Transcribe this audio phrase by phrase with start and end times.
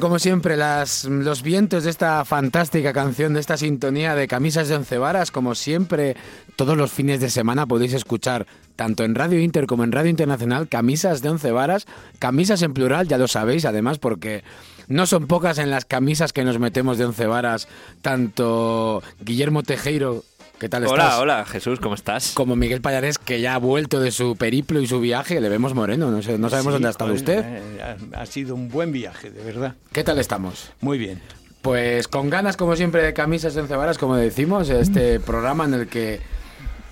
[0.00, 4.76] Como siempre, las, los vientos de esta fantástica canción, de esta sintonía de camisas de
[4.76, 5.30] once varas.
[5.30, 6.16] Como siempre,
[6.56, 10.68] todos los fines de semana podéis escuchar, tanto en Radio Inter como en Radio Internacional,
[10.68, 11.86] camisas de once varas,
[12.18, 14.42] camisas en plural, ya lo sabéis, además, porque
[14.88, 17.68] no son pocas en las camisas que nos metemos de once varas,
[18.02, 20.24] tanto Guillermo Tejero
[20.58, 21.20] ¿Qué tal hola, estás?
[21.20, 22.32] Hola, Jesús, ¿cómo estás?
[22.32, 25.74] Como Miguel Payares, que ya ha vuelto de su periplo y su viaje, le vemos
[25.74, 27.44] moreno, no, sé, no sabemos Sí, dónde ha estado pues, usted.
[27.44, 29.74] eh, ha, ha sido un buen viaje, de verdad.
[29.92, 30.70] ¿Qué tal estamos?
[30.80, 31.20] Muy bien.
[31.60, 35.88] Pues con ganas, como siempre, de camisas en cebaras, como decimos, este programa en el
[35.88, 36.20] que,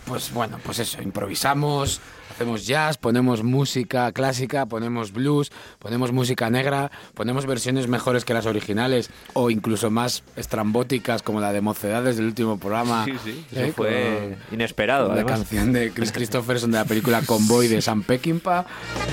[0.07, 2.01] pues bueno, pues eso, improvisamos,
[2.43, 8.47] hacemos jazz, ponemos música clásica, ponemos blues, ponemos música negra, ponemos versiones mejores que las
[8.47, 13.05] originales o incluso más estrambóticas como la de Mocedades del último programa.
[13.05, 13.67] Sí, sí, ¿eh?
[13.67, 15.33] eso fue inesperado, La además.
[15.35, 18.67] canción de Chris Christopherson de la película Convoy de Sam Peckinpah.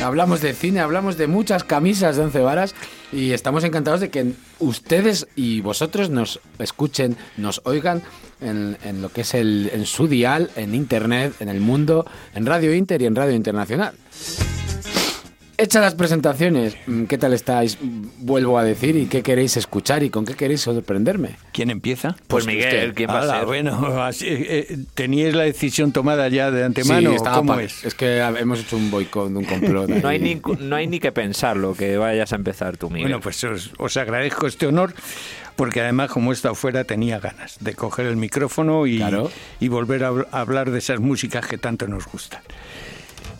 [0.03, 2.73] Hablamos de cine, hablamos de muchas camisas de once varas
[3.11, 8.01] y estamos encantados de que ustedes y vosotros nos escuchen, nos oigan
[8.41, 12.45] en, en lo que es el, en su dial, en internet, en el mundo, en
[12.45, 13.93] Radio Inter y en Radio Internacional.
[15.61, 17.77] Hechas las presentaciones, mm, ¿qué tal estáis?
[17.81, 21.31] Vuelvo a decir, ¿y qué queréis escuchar y con qué queréis sorprenderme?
[21.51, 22.11] ¿Quién empieza?
[22.27, 22.93] Pues Pues Miguel, usted.
[22.95, 23.45] ¿quién va a ser?
[23.45, 27.09] bueno, así, eh, ¿teníais la decisión tomada ya de antemano?
[27.09, 27.83] Sí, estaba ¿Cómo es?
[27.83, 29.89] Es que hemos hecho un boicot, un complot.
[30.01, 33.09] No hay, ni, no hay ni que pensarlo, que vayas a empezar tú, Miguel.
[33.09, 34.93] Bueno, pues os, os agradezco este honor
[35.59, 39.29] porque además como he estado fuera tenía ganas de coger el micrófono y, Claro.
[39.59, 42.41] y volver a, a hablar de esas músicas que tanto nos gustan.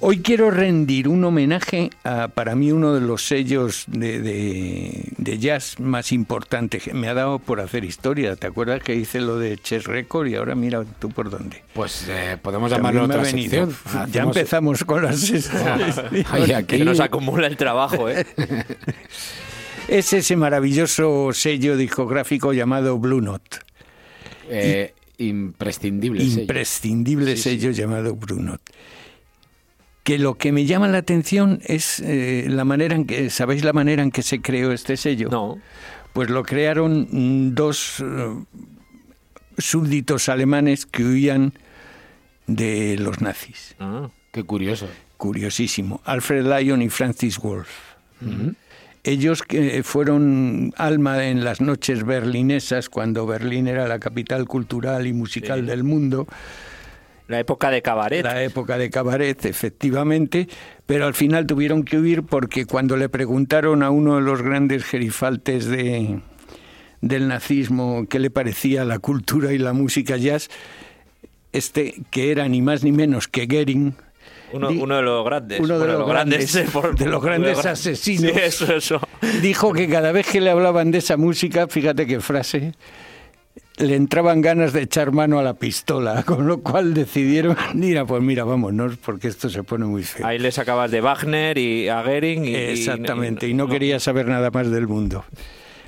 [0.02, 5.38] Hoy quiero rendir un homenaje a, para mí, uno de los sellos de, de- de
[5.40, 8.36] jazz más importantes que me ha dado por hacer historia.
[8.36, 11.64] ¿Te acuerdas que hice lo de Chess Record y ahora mira tú por dónde?
[11.74, 13.74] Pues eh, podemos llamarlo otra sección.
[14.12, 15.32] Ya empezamos con las...
[16.32, 18.26] Ay, aquí- que nos acumula el trabajo, ¿eh?
[19.90, 23.58] Es ese maravilloso sello discográfico llamado Blue Note.
[24.50, 26.22] eh, imprescindible.
[26.22, 26.42] sello.
[26.42, 28.72] imprescindible Sí, sello llamado Blue Note.
[30.04, 33.74] Que lo que me llama la atención es eh, la manera en que, ¿sabéis la
[33.74, 35.30] manera en que se creó este sello?
[35.30, 35.60] No.
[36.14, 38.36] Pues lo crearon mm, dos eh,
[39.58, 41.54] súbditos alemanes que huían
[42.48, 43.76] de los nazis.
[43.80, 44.10] Ah.
[44.32, 44.88] Qué curioso.
[45.18, 46.02] Curiosísimo.
[46.06, 47.70] Alfred Lyon y Francis Wolff.
[49.04, 55.14] Ellos que fueron alma en las noches berlinesas, cuando Berlín era la capital cultural y
[55.14, 55.66] musical Sí.
[55.68, 56.28] del mundo,
[57.28, 58.24] La época de cabaret.
[58.24, 60.48] la época de cabaret, efectivamente,
[60.86, 64.84] pero al final tuvieron que huir porque cuando le preguntaron a uno de los grandes
[64.84, 66.20] gerifaltes de,
[67.02, 70.50] del nazismo qué le parecía la cultura y la música jazz,
[71.54, 73.96] este que era ni más ni menos que Goering,
[74.54, 75.60] Uno, de los grandes.
[75.60, 78.32] uno de Bueno, los grandes- por- de los grandes de asesinos.
[78.34, 79.00] Sí, eso, eso.
[79.42, 82.74] dijo que cada vez que le hablaban de esa música, fíjate qué frase,
[83.78, 88.22] le entraban ganas de echar mano a la pistola, con lo cual decidieron, mira, pues
[88.22, 90.26] mira, vámonos, porque esto se pone muy feo.
[90.26, 92.46] Ahí le sacabas de Wagner y a Goering.
[92.46, 95.24] Y, Exactamente, y no quería saber nada más del mundo.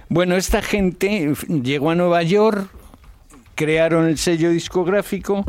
[0.10, 2.68] Bueno, esta gente llegó a Nueva York,
[3.56, 5.46] crearon el sello discográfico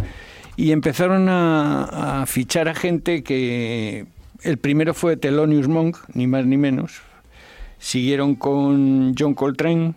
[0.57, 4.07] y empezaron a, fichar a gente que
[4.43, 7.03] el primero fue Thelonious Monk, ni más ni menos.
[7.79, 9.95] Siguieron con John Coltrane,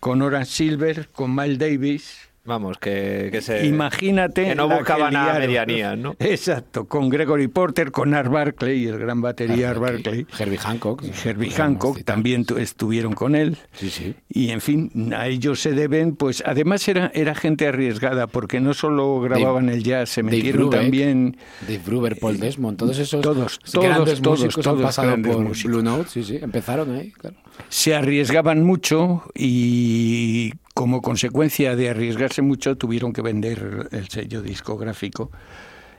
[0.00, 2.31] con Orange Silver, con Miles Davis.
[2.44, 3.64] Vamos, que, que se.
[3.66, 4.44] Imagínate.
[4.46, 6.16] Que no buscaban a medianías, ¿no?
[6.18, 10.26] Exacto, con Gregory Porter, con Art Barclay, el gran batería Art Barclay.
[10.38, 11.04] Herbie Hancock.
[11.24, 13.56] Herbie Hancock también tu- estuvieron con él.
[13.74, 14.14] Sí, sí.
[14.28, 18.74] Y en fin, a ellos se deben, pues además era, era gente arriesgada, porque no
[18.74, 21.36] solo grababan el jazz, se Dave metieron Brubeck, también.
[21.60, 25.44] Dave Bruber, Paul Desmond, todos esos Todos, grandes todos, músicos todos han pasado grandes por
[25.44, 25.70] músicos.
[25.72, 27.36] Blue Note, sí, sí, empezaron ahí, claro.
[27.68, 35.30] Se arriesgaban mucho y como consecuencia de arriesgarse mucho tuvieron que vender el sello discográfico.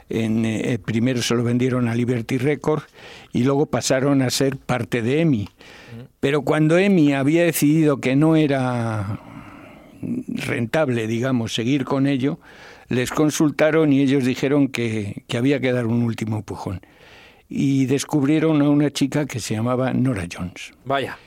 [0.10, 2.86] En, eh, primero se lo vendieron a Liberty Records
[3.32, 5.50] y luego pasaron a ser parte de EMI.
[6.20, 9.20] Pero cuando EMI había decidido que no era
[10.28, 12.40] rentable, digamos, seguir con ello,
[12.90, 16.82] les consultaron y ellos dijeron que, que había que dar un último empujón.
[17.50, 20.74] y descubrieron a una chica que se llamaba Nora Jones.
[20.86, 21.18] Vaya.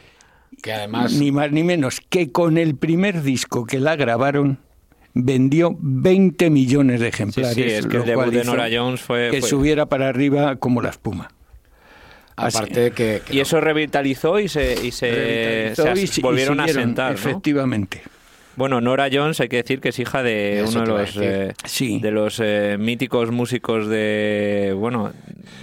[0.67, 1.13] Que además.
[1.13, 4.59] Ni más ni menos que con el primer disco que la grabaron
[5.15, 7.55] vendió 20 millones de Sí, ejemplares.
[7.55, 9.29] sí, es que lo el debut cual de Nora Jones fue...
[9.31, 11.31] que fue- subiera para arriba como la espuma.
[12.35, 13.23] Aparte de que.
[13.25, 15.73] que Y eso revitalizó y se, y se,
[16.17, 17.15] y volvieron a sentar, ¿no?
[17.17, 18.03] Efectivamente.
[18.57, 21.53] Bueno, Nora Jones hay que decir que es hija de Eso uno de los eh,
[21.65, 22.01] Sí.
[22.01, 25.13] de los eh, míticos músicos de bueno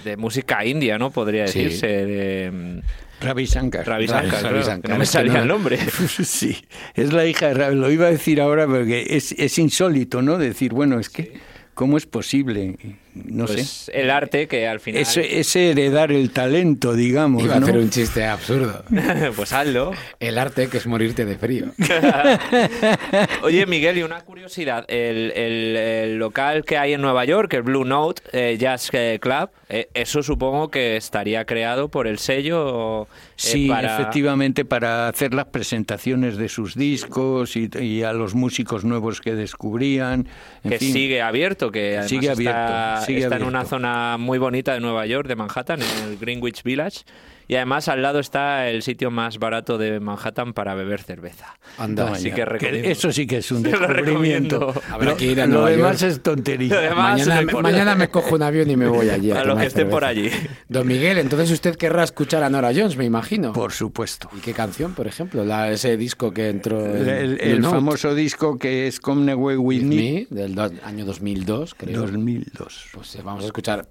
[0.04, 1.10] de música india, ¿no?
[1.10, 1.62] Podría Sí.
[1.64, 3.86] decirse de mm, Ravi Shankar.
[3.86, 5.78] Ravi Ravi- Shankar, claro, no me salía no- el nombre.
[6.24, 6.56] Sí,
[6.94, 7.76] es la hija de Ravi.
[7.76, 10.38] Lo iba a decir ahora porque es, es insólito, ¿no?
[10.38, 11.32] Decir, bueno, es que,
[11.74, 12.76] ¿cómo es posible?
[13.14, 13.92] No Pues sé.
[14.00, 17.88] el arte que al final Ese, ese heredar el talento, digamos, Iba a hacer un
[17.90, 18.84] chiste absurdo.
[19.36, 19.92] pues hazlo.
[20.18, 21.66] El arte que es morirte de frío.
[23.42, 24.84] Oye, Miguel, y una curiosidad.
[24.88, 29.18] El, el- el local que hay en Nueva York, el Blue Note eh, Jazz eh,
[29.20, 33.02] Club, eh, eso supongo que estaría creado por el sello.
[33.04, 33.06] eh,
[33.36, 38.84] Sí, para- efectivamente, para hacer las presentaciones de sus discos y, y a los músicos
[38.84, 40.28] nuevos que descubrían.
[40.62, 40.92] en que fin.
[40.92, 42.62] sigue abierto, que Sigue abierto,
[43.12, 47.00] está en una zona muy bonita de Nueva York, de Manhattan, en el Greenwich Village.
[47.46, 51.56] Y además al lado está el sitio más barato de Manhattan para beber cerveza.
[51.78, 52.12] Anda.
[52.12, 52.88] Así que recomiendo.
[52.88, 54.72] eso sí que es un lo descubrimiento.
[54.90, 56.12] Habrá que ir a lo Nueva demás York.
[56.12, 56.78] es tontería.
[56.78, 59.30] Además, Mañana, me- pone- mañana me cojo un avión y me voy allí.
[59.30, 60.30] A los tomar que estén por allí.
[60.68, 63.52] Don Miguel, entonces usted querrá escuchar a Nora Jones, me imagino.
[63.52, 64.30] Por supuesto.
[64.36, 65.44] ¿Y qué canción, por ejemplo?
[65.44, 69.82] La, ese disco que entró en El, famoso disco que es Come Away With With
[69.84, 72.00] Me, Me, del do- año 2002, creo.
[72.02, 72.86] 2002.
[72.94, 73.86] Pues eh, vamos a escuchar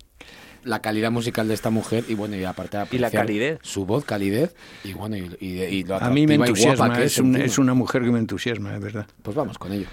[0.64, 3.60] la calidad musical de esta mujer y bueno, y aparte Y la calidez.
[3.62, 7.36] Su voz, calidez y bueno, y, y- y lo A mí me entusiasma, es, un-
[7.36, 9.08] es una mujer que me entusiasma, de verdad.
[9.22, 9.88] Pues vamos con ello.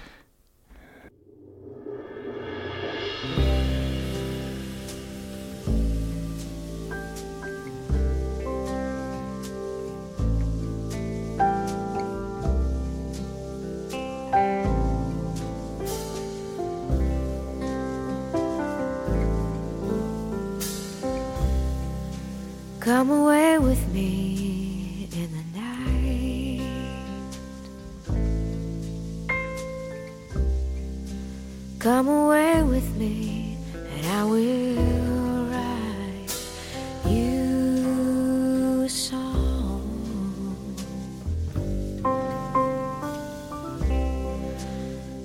[22.93, 26.59] Come away with me in the night.
[31.79, 36.35] Come away with me, and I will write
[37.09, 39.87] you a song.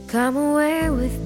[0.06, 1.25] Come away with me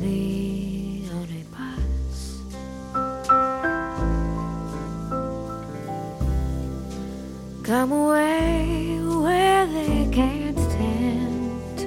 [7.90, 11.86] Away where they can't tempt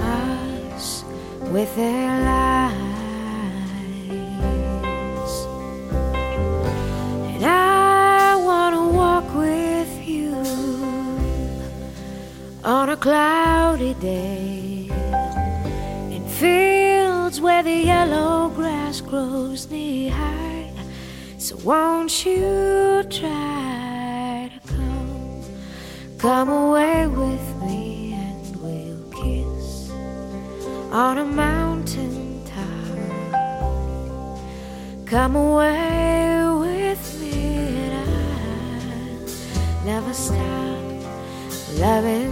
[0.00, 1.04] us
[1.52, 2.74] with their lies.
[7.34, 10.34] And I want to walk with you
[12.64, 14.90] on a cloudy day
[16.10, 20.72] in fields where the yellow grass grows knee high.
[21.38, 23.55] So won't you try
[26.26, 29.90] come away with me and we'll kiss
[30.90, 32.96] on a mountain top.
[35.06, 40.80] Come away with me and I'll never stop
[41.78, 42.25] loving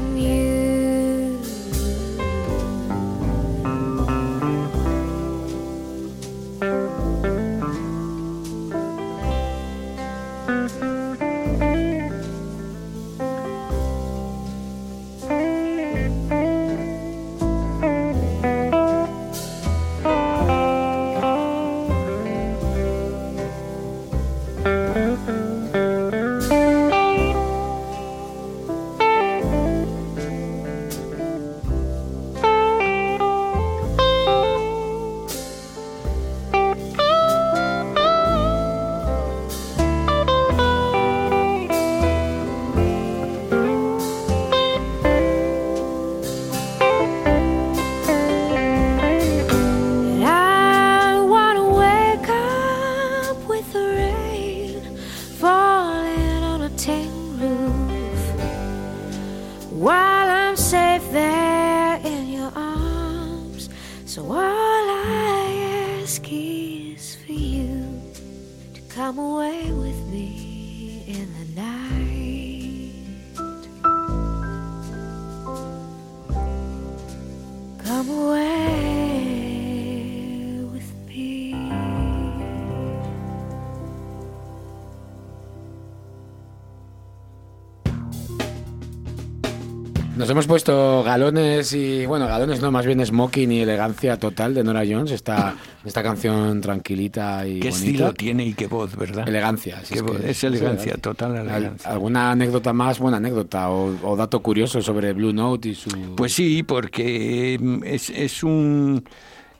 [90.35, 94.83] hemos puesto galones y, bueno, galones no, más bien smoking y elegancia total de Nora
[94.89, 97.77] Jones, esta, esta canción tranquilita y ¿Qué bonita.
[97.87, 99.29] estilo tiene y qué voz, verdad?
[99.29, 99.81] Elegancia.
[99.85, 101.89] si Qué es, que- voz, es elegancia, total Al- elegancia.
[101.91, 105.89] ¿Alguna anécdota más, buena anécdota o, o dato curioso sobre Blue Note y su...
[106.17, 109.05] Pues sí, porque mm, es, es un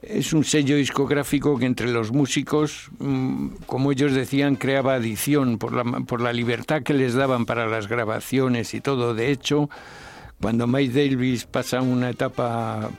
[0.03, 5.73] es un sello discográfico que entre los músicos, mm, como ellos decían, creaba adicción por
[5.73, 9.15] la, por la libertad que les daban para las grabaciones y todo.
[9.15, 9.71] De hecho,
[10.45, 12.91] cuando Miles Davis pasa una etapa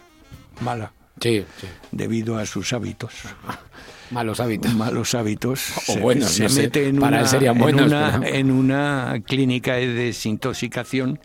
[0.62, 1.68] mala Sí, sí.
[1.92, 3.14] debido a sus hábitos,
[4.10, 4.74] Malos hábitos.
[4.74, 6.62] malos hábitos, O se, buenos, se no sé.
[6.64, 11.20] mete en Para una, en una- pero- en una clínica de desintoxicación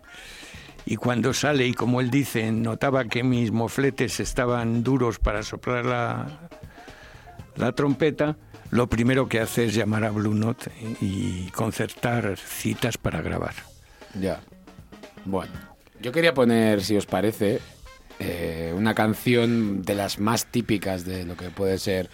[0.85, 5.85] y cuando sale y como él dice notaba que mis mofletes estaban duros para soplar
[5.85, 6.27] la,
[7.55, 8.37] la trompeta
[8.69, 13.53] lo primero que hace es llamar a Blue Note y concertar citas para grabar
[14.19, 14.39] Ya.
[15.25, 15.51] Bueno,
[16.01, 17.59] yo quería poner, si os parece,
[18.19, 22.09] eh, una canción de las más típicas de lo que puede ser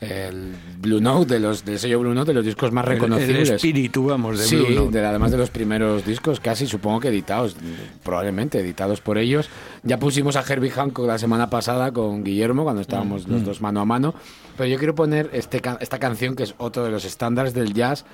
[0.00, 3.48] el Blue Note, de los, del sello Blue Note, de los discos más reconocibles.
[3.48, 7.00] el, espíritu vamos de sí, Blue Note de- además de los primeros discos, casi supongo
[7.00, 7.56] que editados,
[8.02, 9.48] probablemente editados por ellos.
[9.82, 13.60] Ya pusimos a Herbie Hancock la semana pasada con Guillermo, cuando estábamos Mm, los dos
[13.62, 14.14] mano a mano.
[14.58, 18.04] Pero yo quiero poner este, esta canción, que es otro de los estándares del jazz,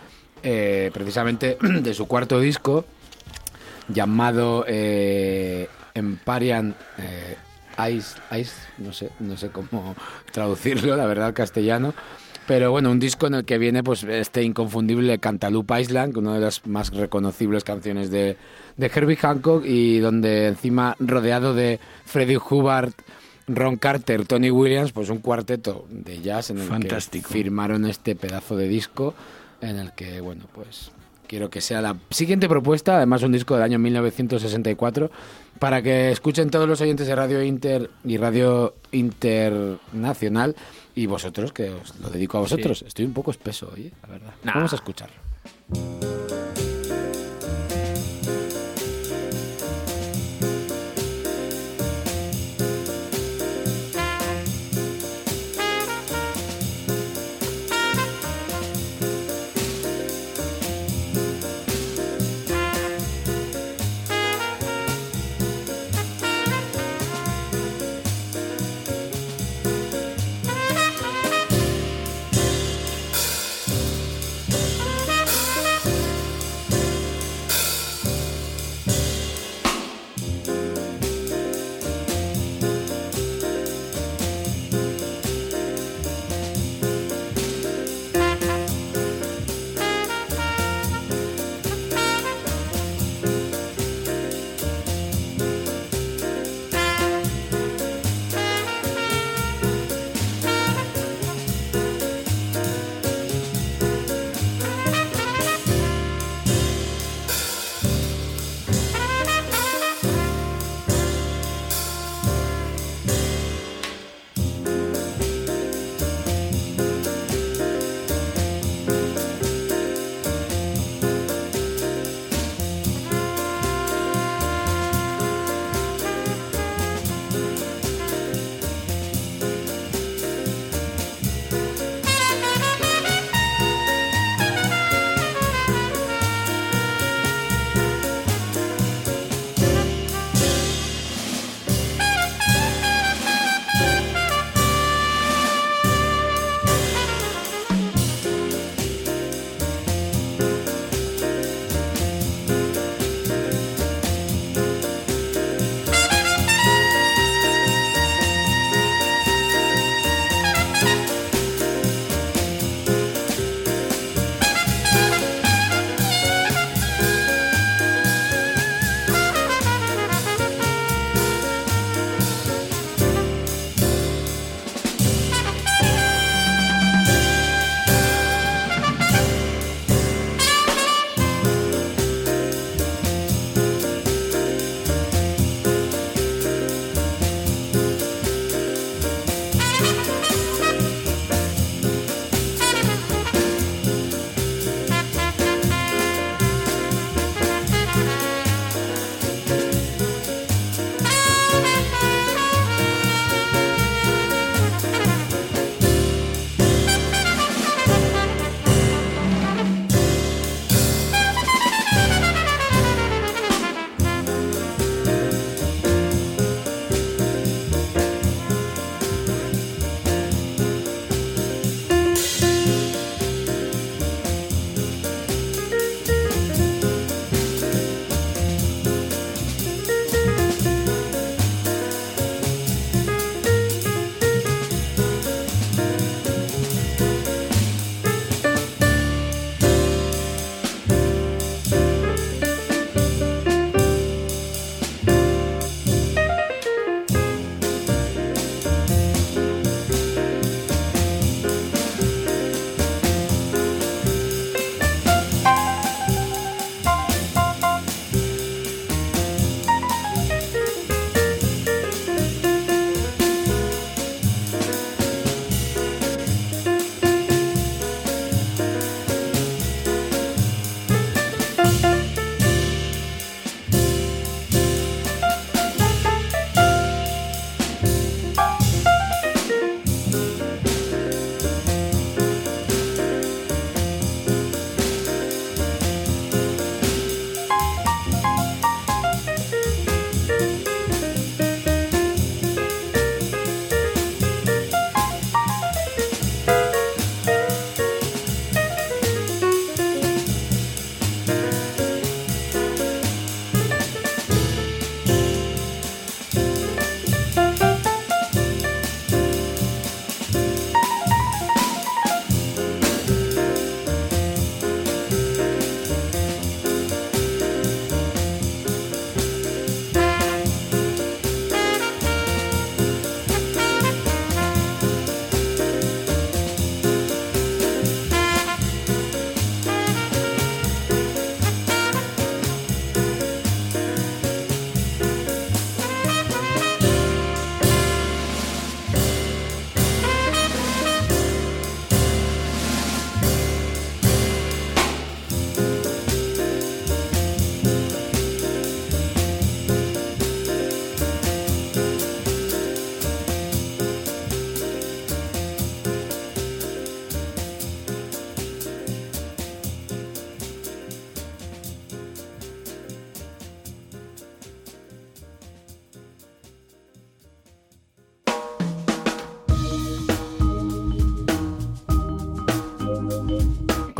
[0.44, 2.84] eh, precisamente de su cuarto disco,
[3.92, 7.36] llamado eh, Emparian eh,
[7.90, 9.94] Ice, Ice, no sé, no sé cómo
[10.32, 11.94] traducirlo, la verdad, al castellano.
[12.46, 16.40] Pero bueno, un disco en el que viene pues este inconfundible Cantaloupe Island, una de
[16.40, 18.36] las más reconocibles canciones de,
[18.76, 22.92] de Herbie Hancock y donde encima rodeado de Freddie Hubbard,
[23.46, 27.28] Ron Carter, Tony Williams, pues un cuarteto de jazz en el Fantástico.
[27.28, 29.14] que firmaron este pedazo de disco
[29.60, 30.90] en el que, bueno, pues
[31.30, 35.12] quiero que sea la siguiente propuesta, además un disco del año 1964,
[35.60, 40.56] para que escuchen todos los oyentes de Radio Inter y Radio Internacional
[40.96, 42.82] y vosotros, que os lo dedico a vosotros.
[42.82, 43.92] Estoy un poco espeso hoy, ¿eh?
[44.02, 44.32] la verdad.
[44.42, 44.54] Nah.
[44.54, 45.10] Vamos a escuchar.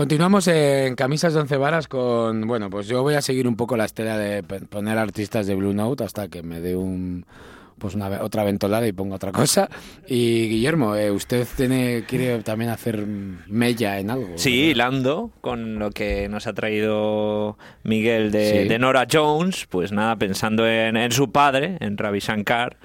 [0.01, 3.77] Continuamos en Camisas de Once Varas con, bueno, pues yo voy a seguir un poco
[3.77, 7.27] la estela de poner artistas de Blue Note hasta que me dé un
[7.77, 9.69] pues una, otra ventolada y ponga otra cosa.
[10.09, 14.31] Y Guillermo, eh, usted tiene quiere también hacer mella en algo.
[14.37, 18.69] Sí, hilando con lo que nos ha traído Miguel de, Sí.
[18.69, 22.79] de Nora Jones, pues nada, pensando en, en su padre, en Ravi Shankar,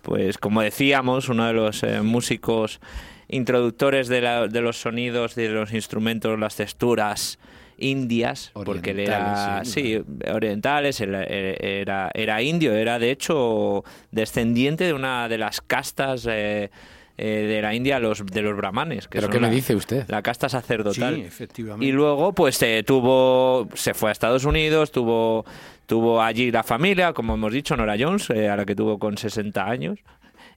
[0.00, 2.80] pues como decíamos, uno de los eh, músicos
[3.32, 7.38] introductores de, la- de los sonidos, de los instrumentos, las texturas
[7.78, 9.16] indias, porque él era,
[9.64, 10.00] Orientales, sí,
[10.32, 16.70] orientales, eh, era, era indio, era de hecho descendiente de una de las castas eh,
[17.18, 19.08] eh, de la India, los, de los brahmanes.
[19.08, 20.04] Que ¿Pero son qué me la- dice usted?
[20.08, 21.14] La casta sacerdotal.
[21.16, 21.84] Sí, efectivamente.
[21.86, 25.44] Y luego, pues eh, tuvo, se fue a Estados Unidos, tuvo,
[25.86, 29.16] tuvo allí la familia, como hemos dicho, Nora Jones, eh, a la que tuvo con
[29.18, 29.98] 60 años.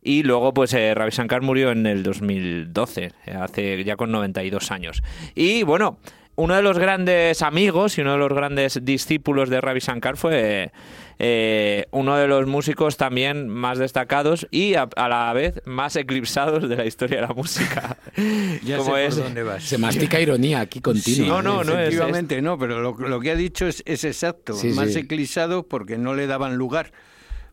[0.08, 4.70] Y luego, pues eh, Ravi Shankar murió en el 2012, eh, hace ya con 92
[4.72, 5.02] años.
[5.34, 5.98] Y bueno,
[6.36, 10.72] uno de los grandes amigos y uno de los grandes discípulos de Ravi Shankar fue
[11.18, 16.70] eh, uno de los músicos también más destacados y a, a la vez más eclipsados
[16.70, 17.98] de la historia de la música.
[18.64, 19.64] Ya como sé es por dónde vas.
[19.64, 21.28] Se mastica ironía aquí continua.
[21.28, 24.54] No, no, no es- Efectivamente, no, pero lo, lo que ha dicho es, es exacto.
[24.54, 24.94] Sí, Más sí.
[25.68, 26.92] porque no le daban lugar.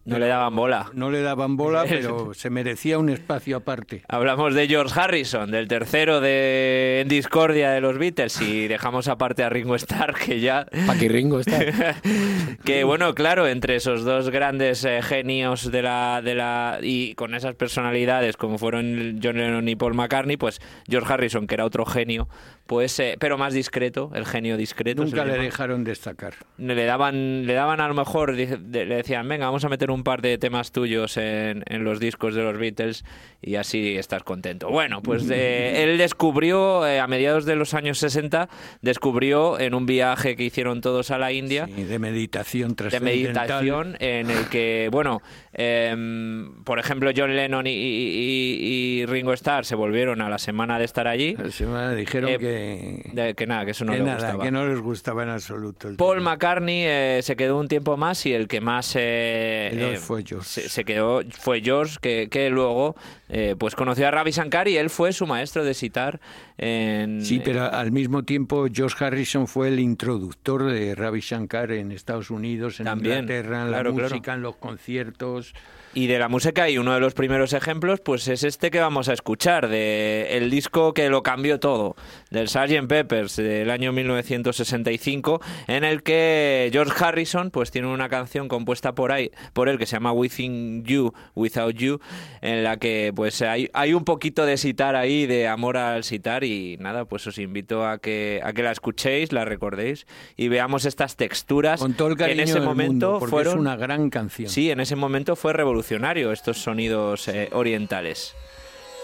[0.04, 0.90] No le daban bola.
[0.94, 4.02] No le daban bola, pero se merecía un espacio aparte.
[4.08, 9.44] Hablamos de George Harrison, del tercero de en Discordia de los Beatles, y dejamos aparte
[9.44, 10.66] a Ringo Starr, que ya...
[10.86, 11.60] Paqui Ringo está.
[12.64, 16.78] que bueno, claro, entre esos dos grandes eh, genios de la, de la...
[16.82, 21.54] y con esas personalidades como fueron John Lennon y Paul McCartney, pues George Harrison, que
[21.54, 22.28] era otro genio,
[22.66, 25.02] pues eh, pero más discreto, el genio discreto.
[25.04, 26.34] Nunca le dejaron destacar.
[26.58, 28.46] le daban le daban a lo mejor le
[28.86, 32.42] decían venga vamos a meter un par de temas tuyos en, en los discos de
[32.42, 33.04] los Beatles
[33.42, 37.98] y así estás contento bueno pues eh, él descubrió eh, a mediados de los años
[37.98, 38.48] 60
[38.80, 43.96] descubrió en un viaje que hicieron todos a la India Sí, de meditación de meditación
[43.98, 45.20] en el que, bueno,
[45.52, 50.38] em, por ejemplo, John Lennon y, y- y- y Ringo Starr se volvieron a la
[50.38, 51.34] semana de estar allí.
[51.36, 54.44] La semana dijeron Eh, que, de- que nada, que eso no que le nada, gustaba.
[54.44, 55.88] que no les gustaba en absoluto.
[55.88, 56.32] el Paul tema.
[56.32, 60.46] McCartney eh, se quedó un tiempo más y el que más eh, eh, fue George.
[60.48, 62.94] Se, se quedó fue George que, que luego
[63.28, 66.20] eh, pues conoció a Ravi Shankar y él fue su maestro de sitar
[66.58, 71.92] en Sí, pero al mismo tiempo George Harrison fue el introductor de Ravi Shankar en
[71.92, 73.92] Estados Unidos, en También, Inglaterra, en la claro.
[73.94, 75.54] música, en los conciertos.
[75.94, 79.10] Y de la música, y uno de los primeros ejemplos, pues es este que vamos
[79.10, 81.96] a escuchar, de el disco que lo cambió todo,
[82.30, 82.86] del Sgt.
[82.88, 89.12] Peppers del año 1965, en el que George Harrison pues tiene una canción compuesta por
[89.12, 92.00] ahí, por él que se llama Within You, Without You,
[92.40, 96.42] en la que pues hay, hay un poquito de sitar ahí, de amor al sitar,
[96.42, 100.06] y nada, pues os invito a que, a que la escuchéis, la recordéis,
[100.38, 103.76] y veamos estas texturas Con todo el que en ese momento mundo, fueron es una
[103.76, 104.48] gran canción.
[104.48, 105.52] Sí, en ese momento fue
[105.82, 108.34] revolucionario estos sonidos eh, orientales.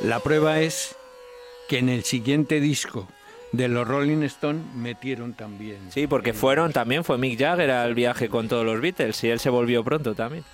[0.00, 0.94] La prueba es
[1.68, 3.08] que en el siguiente disco
[3.52, 5.78] de los Rolling Stone metieron también.
[5.90, 9.40] Sí, porque fueron también, fue Mick Jagger al viaje con todos los Beatles y él
[9.40, 10.44] se volvió pronto también.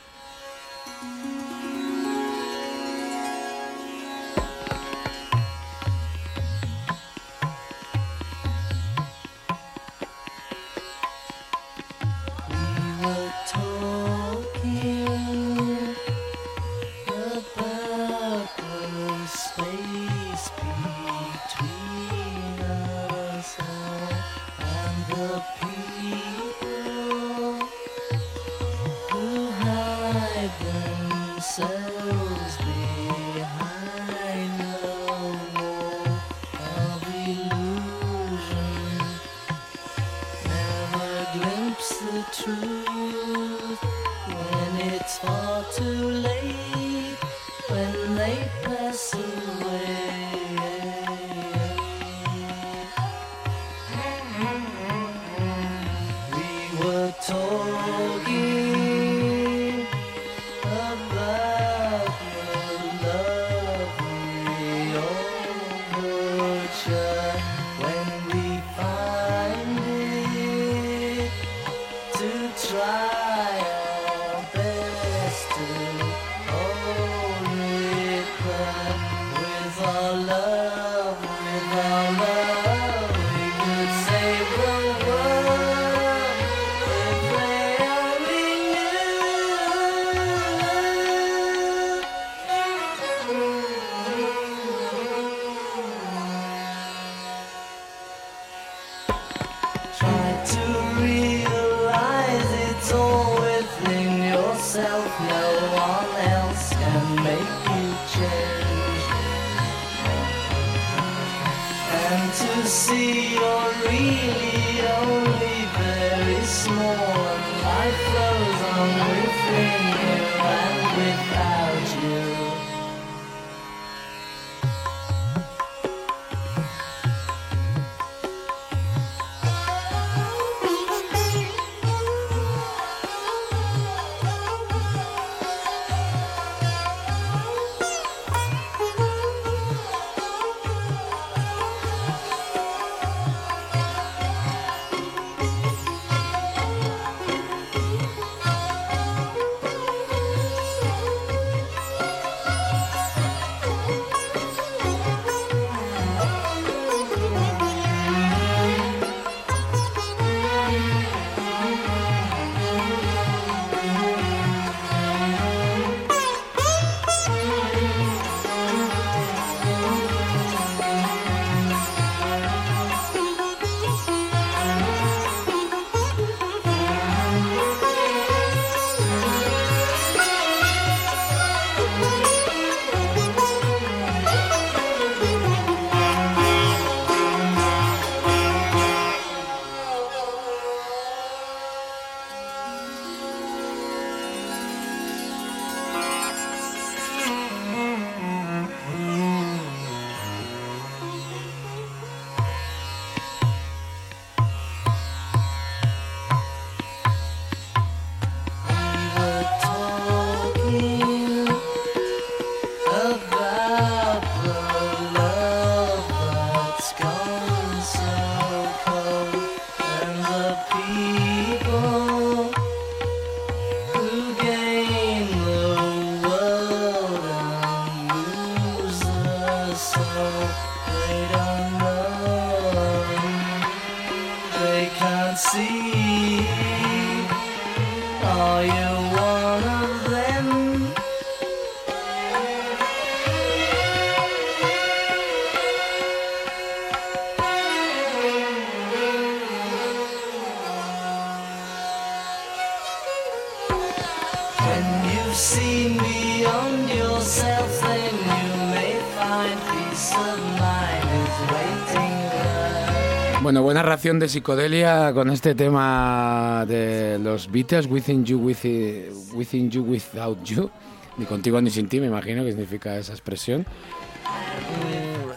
[264.19, 270.71] De psicodelia con este tema de los Beatles, Within You, Within, within You, Without You.
[271.17, 273.65] Ni contigo ni sin ti, me imagino que significa esa expresión.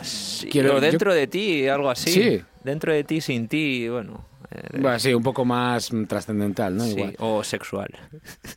[0.01, 2.11] Sí, Quiero- pero yo- dentro de ti, algo así.
[2.11, 2.41] Sí.
[2.63, 4.25] Dentro de ti, sin ti, bueno.
[4.51, 6.83] eh, Bueno, sí, un poco más trascendental, ¿no?
[6.85, 7.15] sí, Igual.
[7.19, 7.89] o sexual.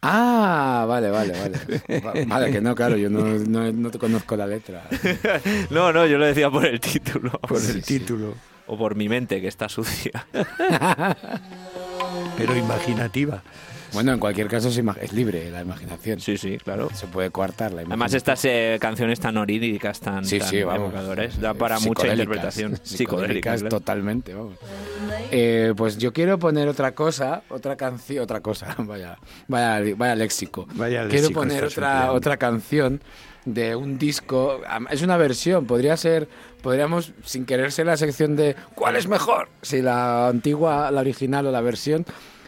[0.03, 2.03] Ah, vale, vale, vale.
[2.05, 4.85] Va- Vale, que no, claro, yo no, no, no te conozco la letra.
[5.71, 7.31] No, no, yo lo decía por el título.
[7.41, 8.35] Por el título.
[8.73, 10.27] O por mi mente, que está sucia.
[12.39, 13.43] Pero imaginativa.
[13.93, 16.21] Bueno, en cualquier caso es, libre la imaginación.
[16.21, 16.89] Sí, sí, claro.
[16.95, 17.93] Se puede coartar la imaginación.
[17.93, 20.83] Además, estas eh, canciones tan oníricas, tan, Sí, tan sí, vamos.
[20.93, 22.79] evocadoras, da para mucha interpretación.
[22.85, 23.79] Psicodélicas claro.
[23.79, 24.55] totalmente, vamos.
[25.33, 30.69] Eh, pues yo quiero poner otra cosa, otra canción, otra cosa, vaya, vaya, vaya léxico.
[30.75, 33.01] Vaya quiero léxico poner otra, otra canción
[33.45, 36.29] de un disco, es una versión, podría ser,
[36.63, 39.49] podríamos, sin querer ser la sección de ¿cuál es mejor?
[39.63, 42.05] Si la antigua, la original o la versión,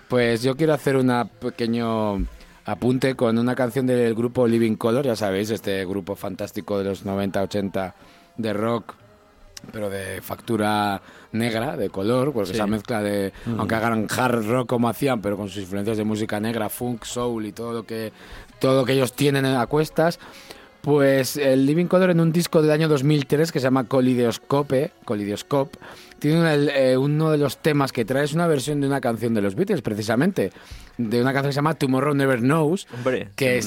[0.08, 2.26] pues yo quiero hacer un pequeño
[2.64, 7.04] apunte con una canción del grupo Living Color, ya sabéis, este grupo fantástico de los
[7.04, 7.94] 90-80
[8.36, 8.94] de rock
[9.70, 11.00] pero de factura
[11.30, 12.54] negra, de color, porque Sí.
[12.54, 16.40] esa mezcla de, aunque hagan hard rock como hacían, pero con sus influencias de música
[16.40, 18.12] negra, funk, soul y todo lo que,
[18.58, 20.18] todo lo que ellos tienen a cuestas,
[20.82, 25.78] pues el Living Color en un disco del año 2003 que se llama Colideoscope, Colideoscope,
[26.22, 29.34] tiene una- eh, uno de los temas que trae es una versión de una canción
[29.34, 30.52] de los Beatles, precisamente,
[30.96, 33.60] de una canción que se llama Tomorrow Never Knows, Hombre, que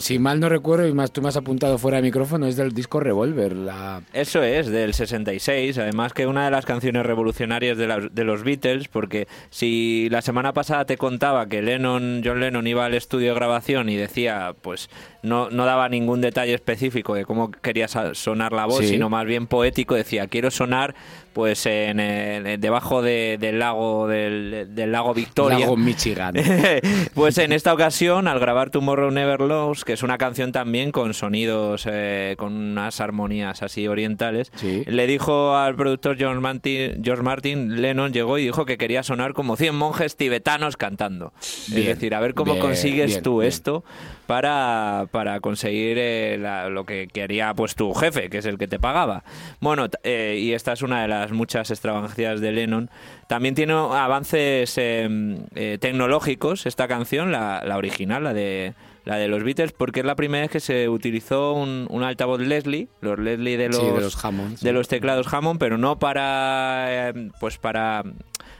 [0.00, 2.72] si, mal no recuerdo y más tú me has apuntado fuera de micrófono es del
[2.72, 5.78] disco Revolver, la, Eso es, del 66.
[5.78, 10.20] Además que una de las canciones revolucionarias de, la- de los Beatles, porque si la
[10.20, 14.54] semana pasada te contaba que Lennon, John Lennon iba al estudio de grabación y decía,
[14.60, 14.90] pues
[15.22, 18.88] no, no daba ningún detalle específico de cómo quería sonar la voz, Sí.
[18.88, 20.94] sino más bien poético, decía, quiero sonar
[21.34, 25.58] pues en el- debajo de- del lago del, del lago Victoria.
[25.58, 26.34] Lago Michigan.
[27.14, 31.12] pues en esta ocasión, al grabar Tomorrow Never Knows, que es una canción también con
[31.12, 34.84] sonidos, eh, con unas armonías así orientales, Sí.
[34.86, 39.32] le dijo al productor George Martin, George Martin, Lennon llegó y dijo que quería sonar
[39.34, 41.32] como 100 monjes tibetanos cantando.
[41.68, 43.84] Bien, es decir, a ver cómo bien, consigues bien, tú esto
[44.26, 48.66] para, para conseguir eh, la- lo que quería pues tu jefe, que es el que
[48.68, 49.24] te pagaba.
[49.60, 52.90] Bueno, eh, y esta es una de las muchas extravagancias de Lennon.
[53.28, 59.28] También tiene avances eh, eh, tecnológicos esta canción, la, la original, la de la de
[59.28, 63.18] los Beatles, porque es la primera vez que se utilizó un, un altavoz Leslie, los
[63.18, 64.64] Leslie de los, Sí, de los Hammond, sí.
[64.64, 68.02] de los teclados Hammond, pero no para eh, pues para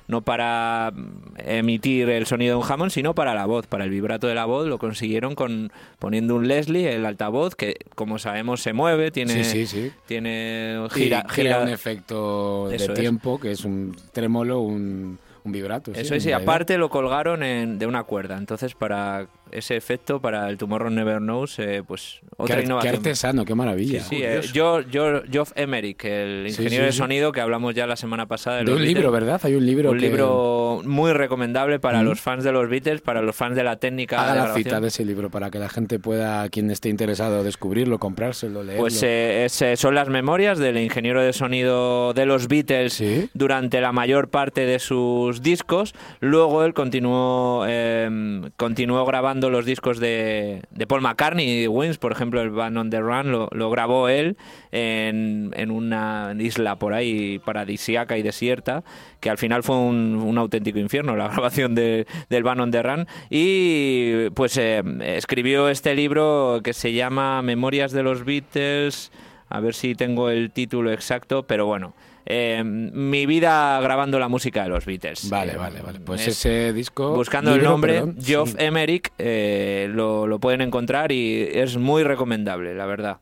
[0.09, 0.93] no para
[1.39, 4.45] emitir el sonido de un Hammond, sino para la voz, para el vibrato de la
[4.45, 9.45] voz, lo consiguieron con poniendo un Leslie, el altavoz, que como sabemos se mueve, tiene,
[9.45, 9.93] Sí, sí, sí.
[10.07, 13.01] tiene gira, gira- un efecto Eso de es.
[13.01, 15.93] tiempo que es un trémolo, un, un vibrato.
[15.95, 18.37] Eso es, y aparte lo colgaron en, de una cuerda.
[18.37, 22.95] Entonces, para ese efecto, para el Tomorrow Never Knows, eh, pues otra Qué, qué innovación.
[22.97, 24.01] artesano, qué maravilla.
[24.03, 26.99] Sí, eh, yo, yo, Geoff Emerick, el Sí, ingeniero sí, de sí.
[26.99, 28.57] sonido que hablamos ya la semana pasada.
[28.59, 29.27] De, de los un libro, Beatles.
[29.29, 29.41] ¿verdad?
[29.45, 32.05] Hay un libro Un que libro muy recomendable para Mm.
[32.07, 34.65] los fans de los Beatles, para los fans de la técnica haga de la grabación.
[34.65, 38.83] cita de ese libro para que la gente pueda, quien esté interesado, descubrirlo, comprárselo, leerlo.
[38.83, 43.29] Pues eh, es, eh, son las memorias del ingeniero de sonido de los Beatles Sí.
[43.35, 45.95] durante la mayor parte de sus discos.
[46.21, 52.13] Luego él continuó, eh, continuó grabando los discos de, de Paul McCartney y Wings, por
[52.13, 54.37] ejemplo, el Band on the Run lo, grabó él
[54.73, 58.85] en, en una isla por ahí paradisíaca y desierta,
[59.21, 62.83] que al final fue un, un auténtico infierno la grabación de- del Band on the
[62.83, 63.07] Run.
[63.31, 69.11] Y pues eh, escribió este libro que se llama Memorias de los Beatles.
[69.49, 71.95] A ver si tengo el título exacto, pero bueno.
[72.27, 75.29] Eh, mi vida grabando la música de los Beatles.
[75.29, 76.01] Vale, vale, vale.
[76.01, 77.15] Pues es- ese disco.
[77.15, 78.57] Buscando el nombre, perdón, Geoff sí.
[78.59, 83.19] Emerick, eh, lo, lo pueden encontrar y es muy recomendable, la verdad.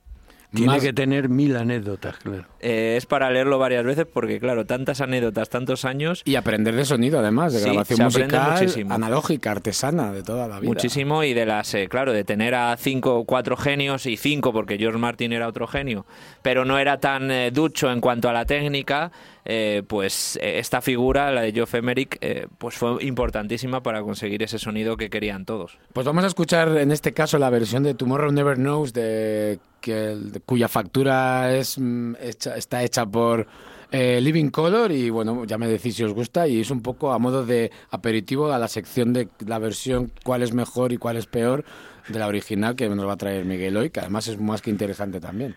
[0.55, 2.45] Tiene Más- que tener mil anécdotas, claro.
[2.61, 6.85] Eh, es para leerlo varias veces porque, claro, tantas anécdotas, tantos años, Y aprender de
[6.85, 8.95] sonido, además, de Sí, grabación musical, muchísimo.
[8.95, 10.69] analógica, artesana, de toda la vida.
[10.69, 14.53] muchísimo y de las, eh, claro, de tener a cinco o cuatro genios y cinco
[14.53, 16.05] porque George Martin era otro genio,
[16.43, 19.11] pero no era tan eh, ducho en cuanto a la técnica,
[19.45, 24.43] eh, pues eh, esta figura, la de Geoff Emerick, eh, pues fue importantísima para conseguir
[24.43, 25.79] ese sonido que querían todos.
[25.93, 29.93] Pues vamos a escuchar en este caso la versión de Tomorrow Never Knows, de, que,
[29.95, 33.47] de cuya factura es, mm, hecha- está hecha por
[33.91, 37.13] eh, Living Color y bueno, ya me decís si os gusta y es un poco
[37.13, 41.17] a modo de aperitivo a la sección de la versión cuál es mejor y cuál
[41.19, 41.65] es peor
[42.09, 44.71] de la original que nos va a traer Miguel hoy, que además es más que
[44.71, 45.57] interesante también.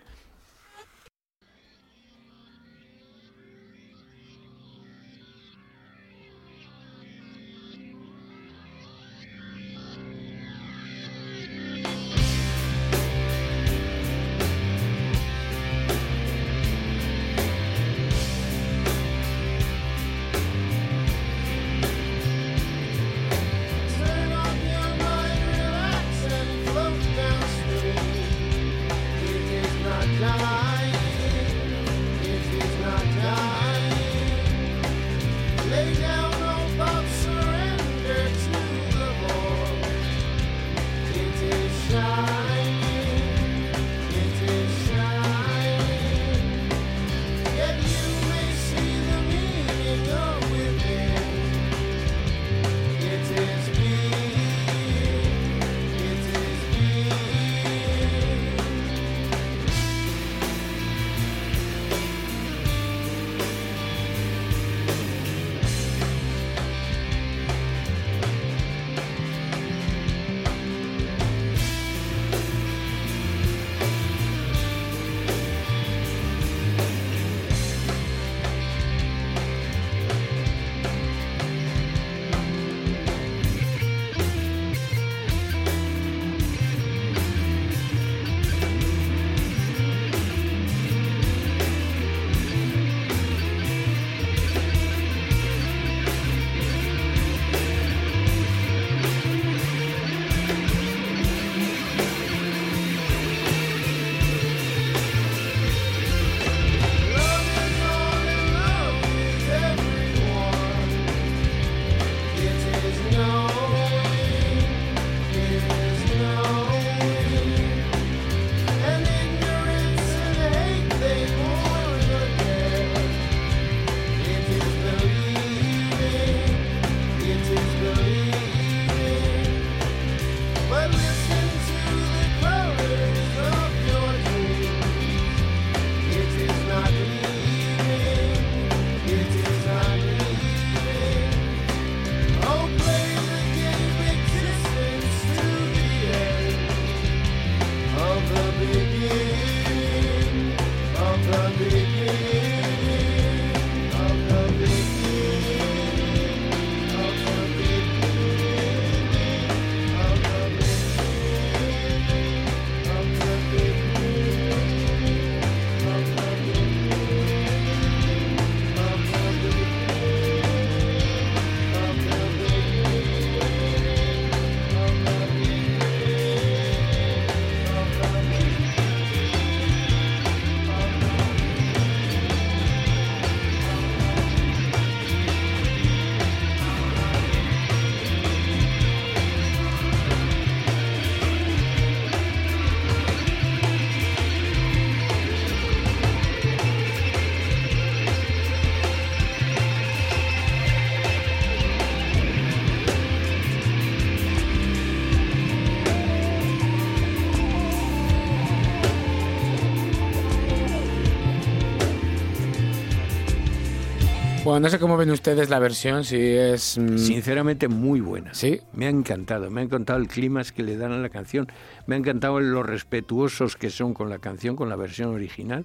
[214.60, 216.78] No sé cómo ven ustedes la versión, si es...
[216.78, 218.32] mm, Sinceramente, muy buena.
[218.34, 218.60] Sí.
[218.72, 219.50] Me ha encantado.
[219.50, 221.46] Me ha encantado el clima que le dan a la canción.
[221.86, 225.64] Me ha encantado lo respetuosos que son con la canción, con la versión original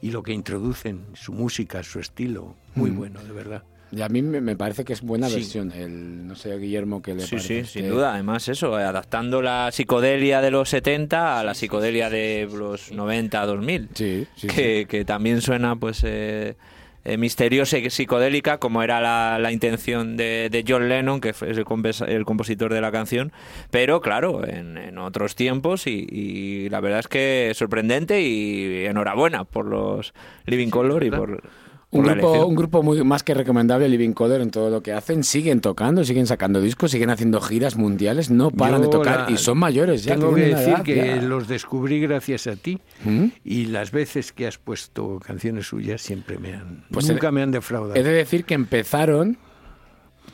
[0.00, 2.54] y lo que introducen, su música, su estilo.
[2.74, 2.96] Muy Mm.
[2.96, 3.62] bueno, de verdad.
[3.90, 5.36] Y a mí me, parece que es buena Sí.
[5.36, 5.72] versión.
[5.72, 8.12] El, no sé, Guillermo, que le Sí, parece a sí, sin duda.
[8.12, 13.88] Además, eso, adaptando la psicodelia de los 70 a la psicodelia de los 90 2000.
[13.94, 16.02] Sí, sí, que, que también suena, pues.
[16.04, 16.56] eh,
[17.04, 21.50] eh, misteriosa y psicodélica, como era la, la intención de, de John Lennon, que fue
[21.50, 21.64] el,
[22.08, 23.32] el compositor de la canción,
[23.70, 29.44] pero claro, en, en otros tiempos y, y la verdad es que sorprendente y enhorabuena
[29.44, 30.14] por los
[30.46, 31.42] Living Color y por,
[31.90, 35.24] Un grupo, un grupo muy más que recomendable, Living Color, en todo lo que hacen.
[35.24, 39.30] Siguen tocando, siguen sacando discos, siguen haciendo giras mundiales, no paran Yo de tocar la-
[39.30, 40.14] y son mayores ya.
[40.14, 41.16] Tengo que decir edad que ya.
[41.22, 43.24] los descubrí gracias a ti ¿Mm?
[43.42, 46.84] y las veces que has puesto canciones suyas siempre me han...
[46.90, 47.94] Pues nunca he- me han defraudado.
[47.98, 49.38] He de decir que empezaron,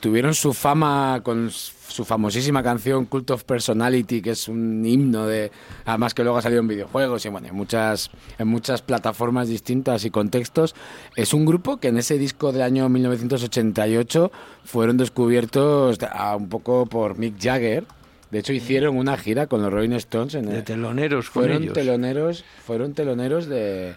[0.00, 1.50] tuvieron su fama con
[1.87, 5.51] su famosísima canción Cult of Personality, que es un himno de,
[5.85, 10.05] además que luego ha salido en videojuegos y bueno, en muchas, en muchas plataformas distintas
[10.05, 10.74] y contextos.
[11.14, 14.32] Es un grupo que en ese disco del año 1988
[14.64, 17.85] fueron descubiertos a- un poco por Mick Jagger.
[18.30, 21.62] De hecho, hicieron una gira con los Rolling Stones en de el- teloneros con fueron
[21.62, 21.74] ellos.
[21.74, 23.95] teloneros fueron teloneros de,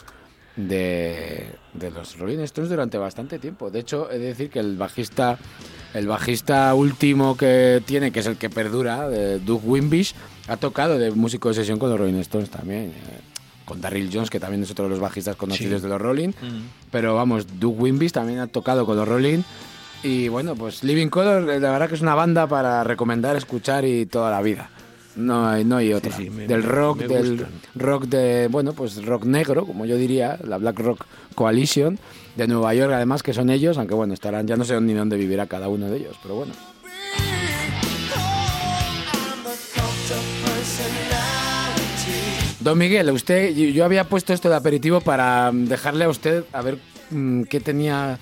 [0.56, 4.76] de de los Rolling Stones durante bastante tiempo de hecho he de decir que el
[4.78, 5.38] bajista
[5.94, 10.14] el bajista último que tiene que es el que perdura de Doug Wimbish
[10.48, 13.20] ha tocado de músico de sesión con los Rolling Stones también eh,
[13.66, 16.32] con Darryl Jones que también es otro de los bajistas conocidos de los Rolling.
[16.92, 19.40] Pero vamos Doug Wimbish también ha tocado con los Rolling.
[20.04, 23.84] Y bueno pues Living Color eh, la verdad que es una banda para recomendar escuchar
[23.86, 24.70] y toda la vida.
[25.16, 26.16] No hay, no hay otra.
[26.16, 27.50] sí, me- del rock, del gustan.
[27.76, 31.98] rock de, bueno, pues rock negro, como yo diría, la Black Rock Coalition
[32.38, 35.18] de Nueva York, además que son ellos, aunque bueno, estarán, ya no sé ni dónde
[35.18, 36.54] vivirá cada uno de ellos, pero bueno.
[42.60, 46.62] Don Miguel, usted, yo había puesto esto de aperitivo para mm, dejarle a usted a
[46.62, 46.78] ver
[47.12, 48.20] mm, qué tenía,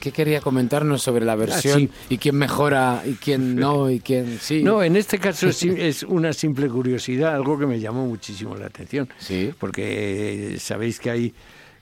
[0.00, 1.90] qué, quería comentarnos sobre la versión sí.
[2.08, 4.62] y quién mejora y quién no y quién sí.
[4.62, 9.08] No, en este caso es una simple curiosidad, algo que me llamó muchísimo la atención.
[9.18, 9.52] Sí.
[9.58, 11.34] Porque eh, sabéis que hay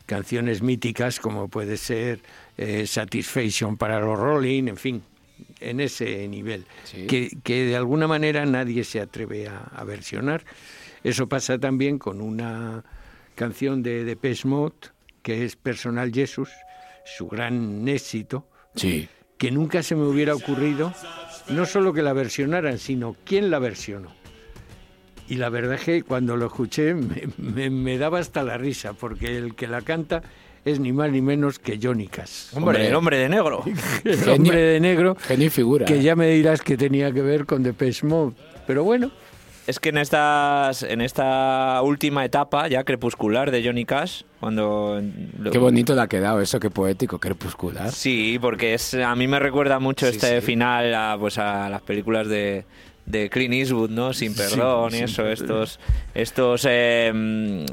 [0.07, 2.21] canciones míticas como puede ser
[2.59, 5.03] eh, Satisfaction para los Rolling, en fin,
[5.61, 7.07] en ese nivel, Sí.
[7.07, 10.45] que, que de alguna manera nadie se atreve a, a versionar.
[11.03, 12.85] Eso pasa también con una
[13.35, 14.75] canción de Depeche Mode,
[15.23, 16.51] que es Personal Jesus,
[17.05, 18.47] su gran éxito,
[18.77, 19.09] Sí.
[19.39, 20.93] que nunca se me hubiera ocurrido
[21.49, 24.15] no solo que la versionaran, sino quién la versionó.
[25.29, 28.93] Y la verdad es que cuando lo escuché me, me- me daba hasta la risa,
[28.93, 30.23] porque el que la canta
[30.65, 32.55] es ni más ni menos que Johnny Cash.
[32.55, 33.63] Hombre, el hombre de negro.
[34.05, 35.85] El Genio- hombre de negro, Genio figura.
[35.87, 38.35] que ya me dirás que tenía que ver con Depeche Mode.
[38.67, 39.11] Pero bueno,
[39.67, 45.01] Es que en estas en esta última etapa ya crepuscular de Johnny Cash, cuando
[45.51, 47.91] Qué bonito le ha quedado eso, qué poético, crepuscular.
[47.91, 50.47] Sí, porque es a mí me recuerda mucho Sí, este sí.
[50.47, 52.67] final a, pues a las películas de,
[53.07, 54.13] de Clint Eastwood, ¿no?
[54.13, 55.79] Sin perdón y sin eso, estos
[56.15, 57.65] estos eh,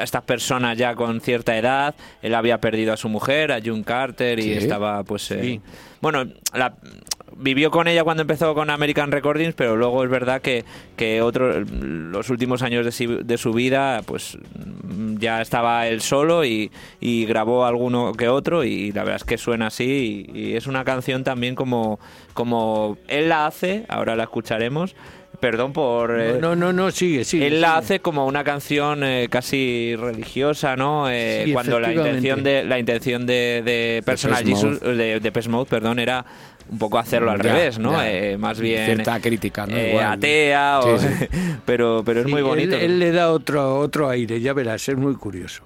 [0.00, 4.38] estas personas ya con cierta edad, él había perdido a su mujer, a June Carter
[4.38, 4.52] y Sí.
[4.52, 5.60] estaba pues eh, Sí.
[6.00, 6.24] bueno,
[6.54, 6.74] la
[7.40, 10.64] vivió con ella cuando empezó con American Recordings, pero luego es verdad que,
[10.96, 14.36] que otro, los últimos años de, si- de su vida, pues
[14.84, 16.70] mm, ya estaba él solo y,
[17.00, 20.66] y grabó alguno que otro y la verdad es que suena así y, y es
[20.66, 22.00] una canción también como,
[22.34, 24.96] como él la hace, ahora la escucharemos,
[25.40, 26.20] perdón por...
[26.20, 27.46] eh, no, no, no, sigue, sigue.
[27.46, 31.08] él la hace como una canción eh, casi religiosa, ¿no?
[31.08, 35.48] Eh, Sí, cuando la intención de la intención de, de Personal Depeche Jesus, de, de
[35.48, 36.24] Mode, perdón, era
[36.70, 37.92] un poco hacerlo al Ya, revés, ¿no?
[37.92, 38.10] ya.
[38.10, 39.76] Eh, más bien Cierta crítica, ¿no?
[39.76, 40.04] eh, Igual.
[40.06, 41.26] atea, o- Sí, sí.
[41.64, 42.76] pero pero es Sí, muy bonito.
[42.76, 45.62] Él, él le da otro, otro aire, ya verás, es muy curioso.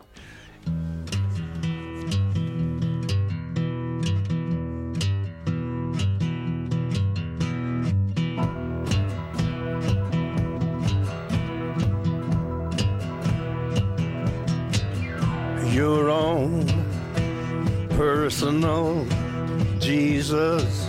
[15.72, 16.66] your own
[17.96, 19.06] personal
[19.80, 20.88] Jesus.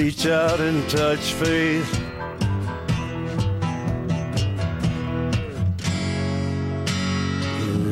[0.00, 1.86] Reach out and touch faith.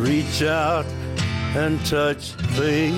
[0.00, 0.86] Reach out
[1.54, 2.94] and touch faith.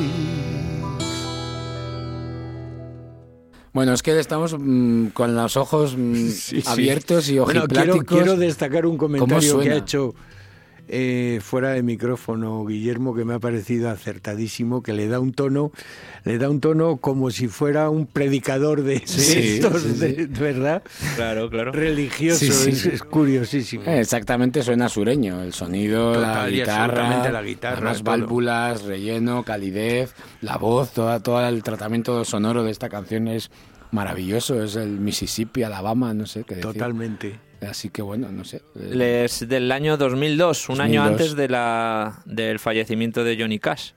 [3.73, 6.69] Bueno, es que estamos mm, con los ojos mm, Sí, sí.
[6.69, 8.17] abiertos y Bueno, quiero, ojipláticos.
[8.17, 10.15] quiero destacar un comentario que ha hecho
[10.93, 15.73] eh, fuera de micrófono Guillermo que me ha parecido acertadísimo, que le da un tono,
[16.25, 19.99] le da un tono como si fuera un predicador de, Sí, estos, sí, sí.
[19.99, 20.83] de- ¿verdad?
[21.17, 21.73] Claro, claro.
[21.73, 22.45] Religioso.
[22.45, 23.85] Es, es curiosísimo.
[23.87, 25.43] Eh, Exactamente, suena sureño.
[25.43, 31.47] El sonido, la Total guitarra, la guitarra, las válvulas, relleno, calidez, la voz, toda, todo
[31.47, 33.51] el tratamiento sonoro de esta canción es
[33.93, 34.63] maravilloso.
[34.63, 36.73] Es el Mississippi, Alabama, no sé qué decir.
[36.73, 37.39] Totalmente.
[37.69, 38.63] Así que bueno, no sé.
[38.79, 41.11] Eh, Es del año 2002, un año 2002.
[41.21, 43.91] antes de la, del fallecimiento de Johnny Cash.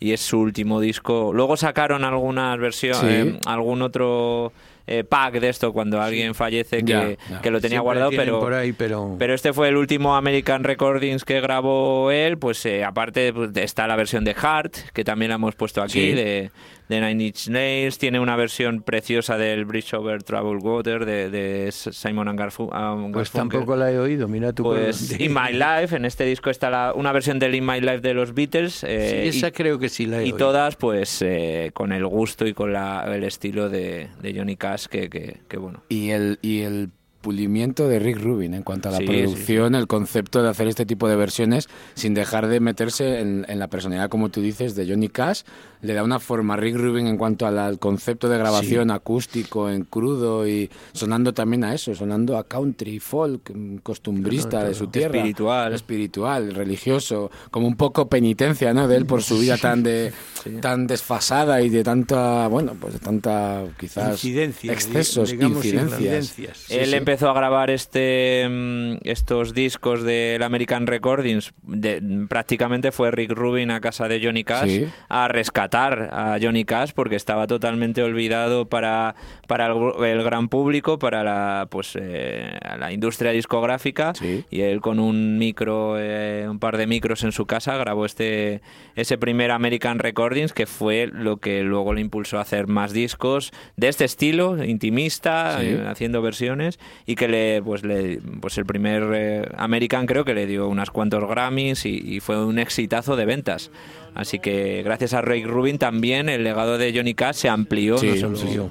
[0.00, 1.32] Y es su último disco.
[1.34, 3.30] Luego sacaron algunas versiones, Sí.
[3.36, 4.52] eh, algún otro
[4.86, 7.40] eh, pack de esto cuando alguien fallece que, Ya, ya.
[7.42, 10.62] que lo tenía Siempre guardado, pero, por ahí, pero, pero este fue el último American
[10.62, 12.38] Recordings que grabó él.
[12.38, 15.92] Pues eh, aparte pues, está la versión de Heart, que también la hemos puesto aquí,
[16.10, 16.12] Sí.
[16.12, 16.50] de,
[16.88, 17.98] de Nine Inch Nails.
[17.98, 23.12] Tiene una versión preciosa del Bridge Over Troubled Water de, de Simon and Garfu- and
[23.12, 24.28] pues tampoco la he oído.
[24.28, 24.62] Mira tú.
[24.64, 28.00] Pues In My Life, en este disco está la- una versión del In My Life
[28.00, 28.74] de los Beatles.
[28.74, 30.36] Sí, eh, esa y, creo que sí la he y oído.
[30.38, 34.86] todas pues eh, con el gusto y con la- el estilo de, de Johnny Cash
[34.86, 35.82] que, que, que, bueno.
[35.88, 39.86] y el y el pulimiento de Rick Rubin en cuanto a la Sí, producción, el
[39.86, 44.08] concepto de hacer este tipo de versiones sin dejar de meterse en, en la personalidad,
[44.08, 45.42] como tú dices, de Johnny Cash.
[45.80, 49.70] Le da una forma a Rick Rubin en cuanto al, al concepto de grabación acústico,
[49.70, 54.88] en crudo y sonando también a eso, sonando a country, folk, mm, costumbrista de su
[54.88, 55.16] tierra.
[55.18, 55.72] Espiritual.
[55.74, 58.88] Espiritual, religioso, como un poco penitencia, ¿no?
[58.88, 60.12] De él por su vida tan de
[60.60, 66.00] tan desfasada y de tanta, bueno, pues de tanta quizás Incidencia, excesos, digamos, incidencias.
[66.00, 66.58] incidencias.
[66.58, 66.96] Sí, Él sí.
[67.08, 71.52] Empezó a grabar este mm, estos discos del American Recordings.
[71.62, 74.86] de- prácticamente fue Rick Rubin a casa de Johnny Cash Sí.
[75.08, 79.14] a rescatar a Johnny Cash porque estaba totalmente olvidado para,
[79.46, 84.12] para el, gran público, para la pues eh, la industria discográfica.
[84.14, 84.44] Sí.
[84.50, 88.60] Y él con un micro, eh, un par de micros en su casa grabó este
[88.96, 93.52] ese primer American Recordings que fue lo que luego le impulsó a hacer más discos
[93.76, 95.66] de este estilo, intimista, Sí.
[95.68, 96.78] eh, haciendo versiones
[97.08, 100.90] y que le pues le pues el primer eh, American creo que le dio unas
[100.90, 103.70] cuantos Grammys y, fue un exitazo de ventas.
[104.14, 107.96] Así que gracias a Ray Rubin también el legado de Johnny Cash se amplió.
[107.96, 108.70] Sí, se amplió.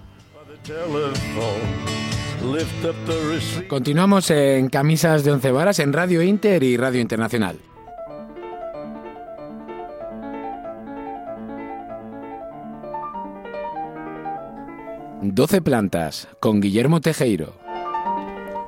[3.68, 7.58] Continuamos en Camisas de Once Varas en Radio Inter y Radio Internacional.
[15.24, 17.67] Doce plantas con Guillermo Tejeiro.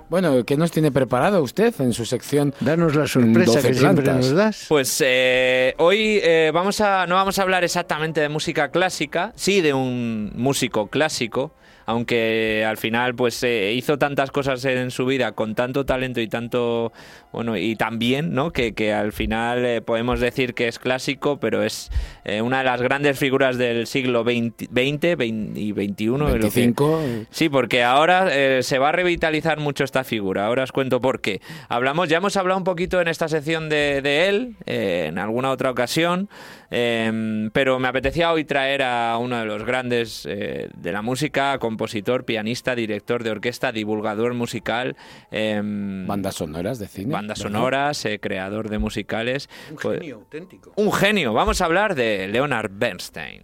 [0.10, 2.56] Bueno, ¿qué nos tiene preparado usted en su sección?
[2.62, 4.66] Danos la sorpresa 12 que siempre nos das.
[4.68, 9.62] Pues eh, hoy eh, vamos a, no vamos a hablar exactamente de música clásica, sí
[9.62, 11.52] de un músico clásico,
[11.86, 16.28] aunque al final pues eh, hizo tantas cosas en su vida con tanto talento y
[16.28, 16.92] tanto
[17.32, 18.52] bueno y tan bien, ¿no?
[18.52, 21.92] Que, que al final eh, podemos decir que es clásico, pero es
[22.26, 25.18] eh, una de las grandes figuras del siglo XX, 20
[25.56, 26.26] y 21.
[26.28, 27.02] de lo que- 25.
[27.30, 30.48] Sí, porque ahora eh, se va a revitalizar mucho esta figura.
[30.48, 31.42] Ahora os cuento por qué.
[31.68, 35.52] Hablamos, ya hemos hablado un poquito en esta sección de, de él, eh, en alguna
[35.52, 36.30] otra ocasión,
[36.72, 42.26] eh, pero me apetecía hoy traer a uno de los grandes de la música, compositor,
[42.26, 44.96] pianista, director de orquesta, divulgador musical,
[45.32, 47.12] eh, Bandas sonoras de cine.
[47.20, 47.58] Bandas ¿verdad?
[47.60, 49.50] sonoras, eh, creador de musicales.
[49.70, 50.74] Un Pues- genio auténtico.
[50.76, 51.34] un genio.
[51.34, 53.42] Vamos a hablar de Leonard Bernstein.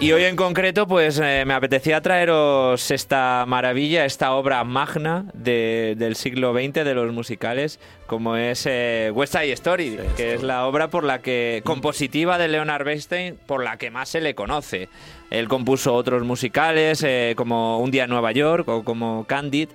[0.00, 5.96] Y hoy en concreto, pues eh, me apetecía traeros esta maravilla, esta obra magna de-
[5.98, 10.66] del siglo XX de los musicales, como es eh, West Side Story, que es la
[10.68, 14.88] obra por la que compositiva de Leonard Bernstein, por la que más se le conoce.
[15.30, 19.68] Él compuso otros musicales, eh, como Un día en Nueva York o como Candid,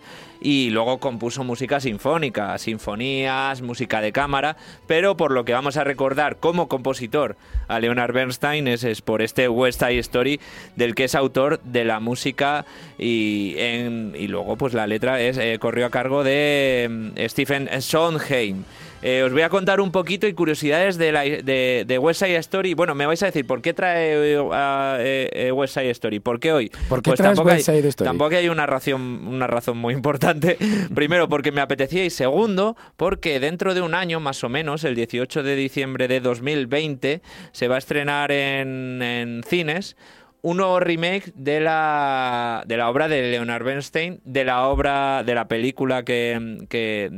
[0.44, 5.84] y luego compuso música sinfónica, sinfonías, música de cámara, pero por lo que vamos a
[5.86, 7.38] recordar como compositor
[7.70, 10.40] a Leonard Bernstein es, por este West Side Story
[10.76, 12.66] del que es autor de la música
[13.00, 17.70] y, en- y luego pues la letra es eh, corrió a cargo de mm, Stephen
[17.82, 18.64] Sondheim.
[19.04, 22.38] Eh, os voy a contar un poquito y curiosidades de, la, de, de West Side
[22.38, 22.74] Story.
[22.74, 26.20] Bueno, me vais a decir, ¿por qué trae eh, West Side Story?
[26.20, 26.72] ¿Por qué hoy?
[26.90, 28.08] ¿Por qué traes tampoco West hay- Story?
[28.08, 30.58] Tampoco hay una razón, una razón muy importante.
[30.96, 34.96] Primero, porque me apetecía y segundo, porque dentro de un año más o menos, el
[34.96, 39.98] 18 de diciembre de 2020, se va a estrenar en, en cines
[40.42, 45.36] un nuevo remake de la, de la obra de Leonard Bernstein, de la obra, de
[45.36, 47.10] la película que, que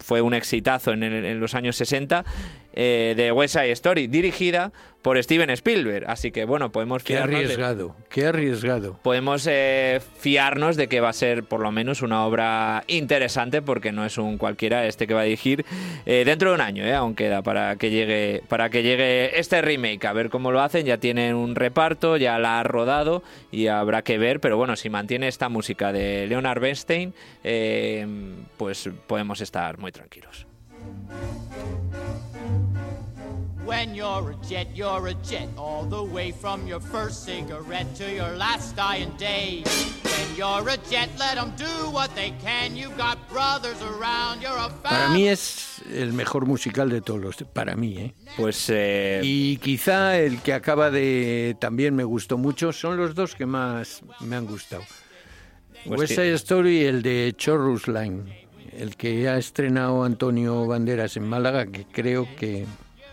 [0.00, 2.24] fue un exitazo en, el- en los años 60,
[2.72, 4.72] eh, de West Side Story, dirigida
[5.08, 6.04] por Steven Spielberg.
[6.06, 8.98] Así que, bueno, podemos Qué fiarnos de- arriesgado, qué arriesgado.
[9.02, 13.90] podemos eh, fiarnos de que va a ser por lo menos una obra interesante porque
[13.90, 15.64] no es un cualquiera este que va a dirigir
[16.04, 19.62] eh, dentro de un año, eh, aún queda para que llegue para que llegue este
[19.62, 23.68] remake a ver cómo lo hacen ya tienen un reparto ya la ha rodado y
[23.68, 28.06] habrá que ver pero bueno si mantiene esta música de Leonard Bernstein eh,
[28.58, 30.46] pues podemos estar muy tranquilos
[33.68, 38.10] When you're a jet, you're a jet, all the way from your first cigarette to
[38.10, 39.62] your last dying day.
[40.04, 42.74] When you're a jet, let 'em do what they can.
[42.74, 47.36] You've got brothers around, you're a Para mí es el mejor musical de todos los.
[47.52, 48.14] Para mí, ¿eh?
[48.38, 51.54] pues eh, Y quizá el que acaba de.
[51.60, 52.72] También me gustó mucho.
[52.72, 54.84] Son los dos que más me han gustado.
[55.84, 56.14] Pues West sí.
[56.14, 58.48] Side Story y el de Chorus Line.
[58.72, 62.64] El que ha estrenado Antonio Banderas en Málaga, que creo que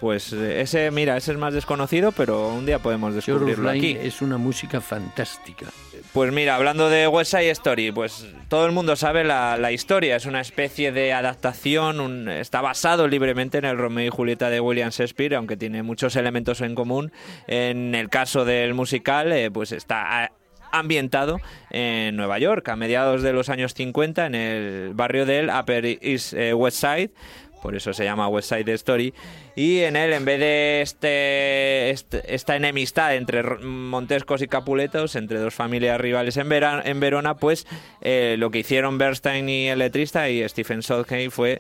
[0.02, 4.22] pues eh, ese mira ese es más desconocido pero un día podemos descubrirlo aquí es
[4.22, 5.66] una música fantástica.
[6.14, 10.16] Pues mira, hablando de West Side Story, pues todo el mundo sabe la, la historia.
[10.16, 14.62] Es una especie de adaptación, un- está basado libremente en el Romeo y Julieta de
[14.62, 17.12] William Shakespeare, aunque tiene muchos elementos en común.
[17.48, 20.32] En el caso del musical, eh, pues está ah,
[20.72, 21.40] ambientado
[21.70, 26.34] en Nueva York, a mediados de los años 50, en el barrio del Upper East
[26.34, 27.12] eh, West Side
[27.66, 29.12] por eso se llama West Side Story.
[29.56, 35.40] Y en él, en vez de este, este- esta enemistad entre Montescos y Capuletos, entre
[35.40, 37.66] dos familias rivales en, Vera- en Verona, pues
[38.02, 41.60] eh, lo que hicieron Bernstein y el letrista y Stephen Sondheim fue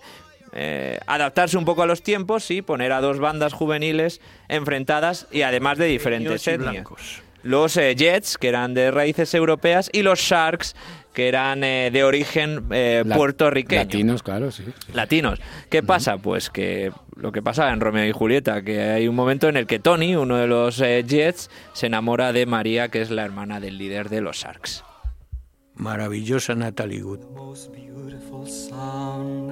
[0.53, 5.41] eh, adaptarse un poco a los tiempos y poner a dos bandas juveniles enfrentadas y
[5.41, 7.22] además de diferentes etnias blancos.
[7.45, 10.75] Los eh, Jets, que eran de raíces europeas, y los Sharks,
[11.13, 13.83] que eran eh, de origen eh, La- puertorriqueño.
[13.83, 14.63] Latinos, claro, sí.
[14.65, 14.91] sí.
[14.93, 15.39] Latinos.
[15.69, 16.17] ¿Qué pasa?
[16.17, 19.67] Pues que lo que pasaba en Romeo y Julieta, que hay un momento en el
[19.67, 23.59] que Tony, uno de los eh, Jets, se enamora de María, que es la hermana
[23.59, 24.83] del líder de los Sharks.
[25.75, 27.19] Maravillosa Natalie Wood.
[27.35, 29.45] most beautiful sound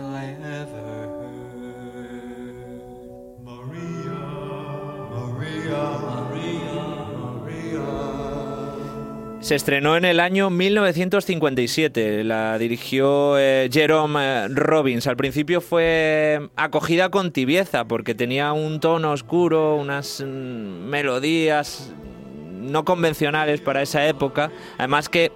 [9.44, 12.24] Se estrenó en el año 1957.
[12.24, 15.06] La dirigió eh, Jerome eh, Robbins.
[15.06, 21.94] Al principio fue acogida con tibieza porque tenía un tono oscuro, unas mm, melodías
[22.64, 24.50] no convencionales para esa época.
[24.78, 25.34] Además que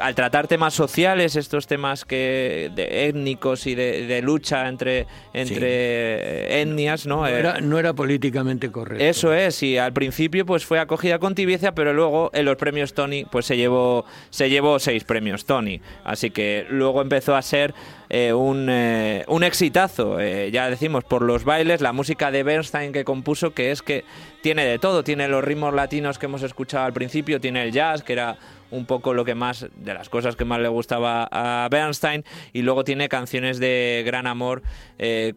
[0.00, 6.60] al tratar temas sociales, estos temas que de étnicos y de, de lucha entre, entre
[6.62, 7.16] etnias, ¿no?
[7.16, 9.04] No Eh, era, no era políticamente correcto.
[9.04, 12.94] eso es, y al principio pues fue acogida con tibieza, pero luego en los premios
[12.94, 15.80] Tony pues se llevó, se llevó seis premios Tony.
[16.04, 17.74] Así que luego empezó a ser
[18.08, 22.92] eh, un, eh, un exitazo, eh, ya decimos, por los bailes, la música de Bernstein
[22.92, 24.04] que compuso, que es que
[24.42, 28.02] tiene de todo, tiene los ritmos latinos que hemos escuchado al principio, tiene el jazz,
[28.02, 28.36] que era
[28.72, 32.62] un poco lo que más, de las cosas que más le gustaba a Bernstein, y
[32.62, 34.62] luego tiene canciones de gran amor,
[34.98, 35.34] eh,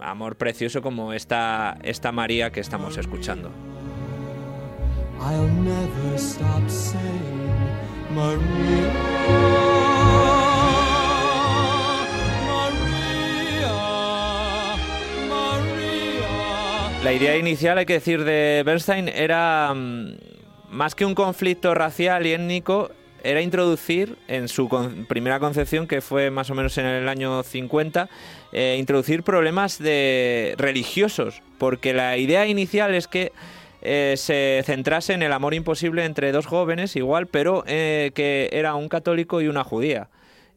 [0.00, 3.50] amor precioso como esta, esta María que estamos escuchando.
[5.20, 7.56] I'll never stop saying
[8.14, 8.38] Maria.
[12.62, 13.72] Maria,
[15.28, 17.02] Maria.
[17.02, 20.35] La idea inicial, hay que decir, de Bernstein era mm,
[20.76, 22.90] más que un conflicto racial y étnico,
[23.24, 27.42] era introducir en su con- primera concepción, que fue más o menos en el año
[27.42, 28.08] 50,
[28.52, 33.32] eh, introducir problemas de religiosos, porque la idea inicial es que
[33.82, 38.74] eh, se centrase en el amor imposible entre dos jóvenes, igual, pero eh, que era
[38.74, 40.08] un católico y una judía.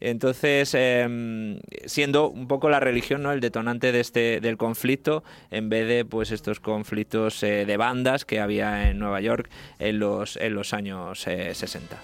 [0.02, 3.32] Entonces, em, siendo un poco la religión ¿no?
[3.32, 8.26] el detonante de este, del conflicto, en vez de pues estos conflictos eh, de bandas
[8.26, 11.98] que había en Nueva York en los, en los años eh, 60.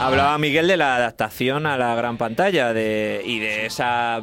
[0.00, 4.22] Hablaba Miguel de la adaptación a la gran pantalla de, y de esa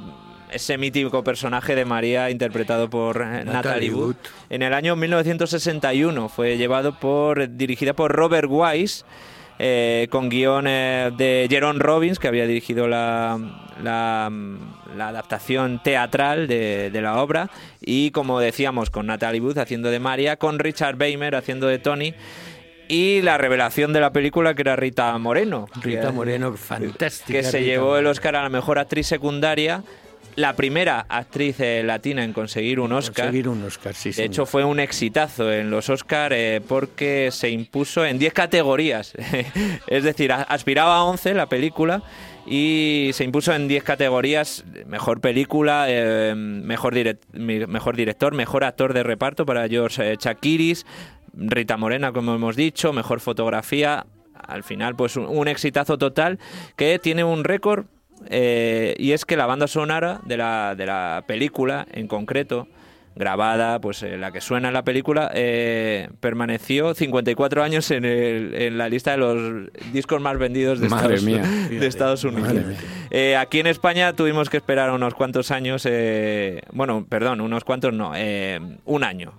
[0.52, 4.16] ese mítico personaje de María interpretado por eh, Natalie Wood.
[4.50, 9.04] En el año 1961 fue llevado por dirigida por Robert Wise
[9.60, 13.38] eh, con guion eh, de Jerome Robbins que había dirigido la,
[13.84, 14.32] la,
[14.96, 17.50] la adaptación teatral de, de la obra
[17.82, 22.14] y como decíamos con Natalie Wood haciendo de María con Richard Weimer haciendo de Tony
[22.88, 27.34] y la revelación de la película que era Rita Moreno Rita que- Moreno, fantástica.
[27.40, 28.08] que se Rita llevó el.
[28.08, 29.84] Oscar a la mejor actriz secundaria,
[30.40, 33.26] la primera actriz eh, latina en conseguir un Oscar.
[33.26, 34.28] Conseguir un Oscar, sí, De señor.
[34.32, 39.14] hecho, fue un exitazo en los Oscar eh, porque se impuso en 10 categorías.
[39.88, 42.02] es decir, aspiraba a 11 la película
[42.46, 44.64] y se impuso en 10 categorías.
[44.88, 50.86] Mejor película, eh, mejor, direc- mi- mejor director, mejor actor de reparto para George Chakiris,
[51.34, 54.06] Rita Morena, como hemos dicho, mejor fotografía.
[54.34, 56.40] Al final, pues un, un exitazo total
[56.78, 57.86] que tiene un récord
[58.30, 62.68] eh, y es que la banda sonora de la, de la película en concreto
[63.16, 68.54] grabada, pues eh, la que suena en la película, eh, permaneció 54 años en, el-
[68.56, 71.24] en la lista de los discos más vendidos de, Madre Estados,
[71.70, 71.70] mía.
[71.80, 72.48] de Estados Unidos.
[72.54, 72.78] Madre mía.
[73.12, 77.94] Eh, aquí en España tuvimos que esperar unos cuantos años, eh, bueno, perdón, unos cuantos
[77.94, 79.34] no, eh, un año.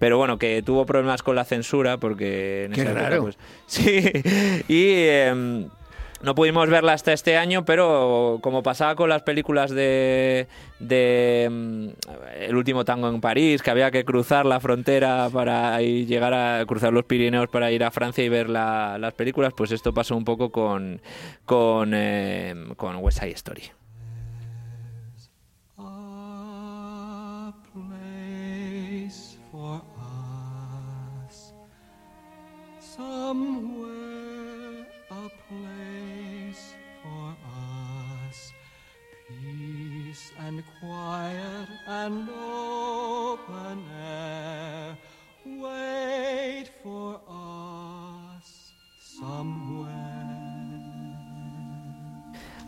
[0.00, 3.22] Pero bueno, que tuvo problemas con la censura porque en Qué esa época, raro.
[3.22, 4.10] pues, sí,
[4.68, 5.68] y em,
[6.22, 10.46] no pudimos verla hasta este año, pero como pasaba con las películas de,
[10.80, 11.88] mm,
[12.40, 16.92] El último tango en París, que había que cruzar la frontera para llegar a cruzar
[16.92, 20.24] los Pirineos para ir a Francia y ver la- las películas, pues esto pasó un
[20.24, 21.00] poco con,
[21.44, 23.62] con, em, con West Side Story.
[45.44, 50.08] Wait for us somewhere.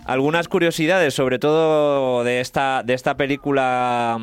[0.07, 4.19] Algunas curiosidades, sobre todo de esta, de esta película,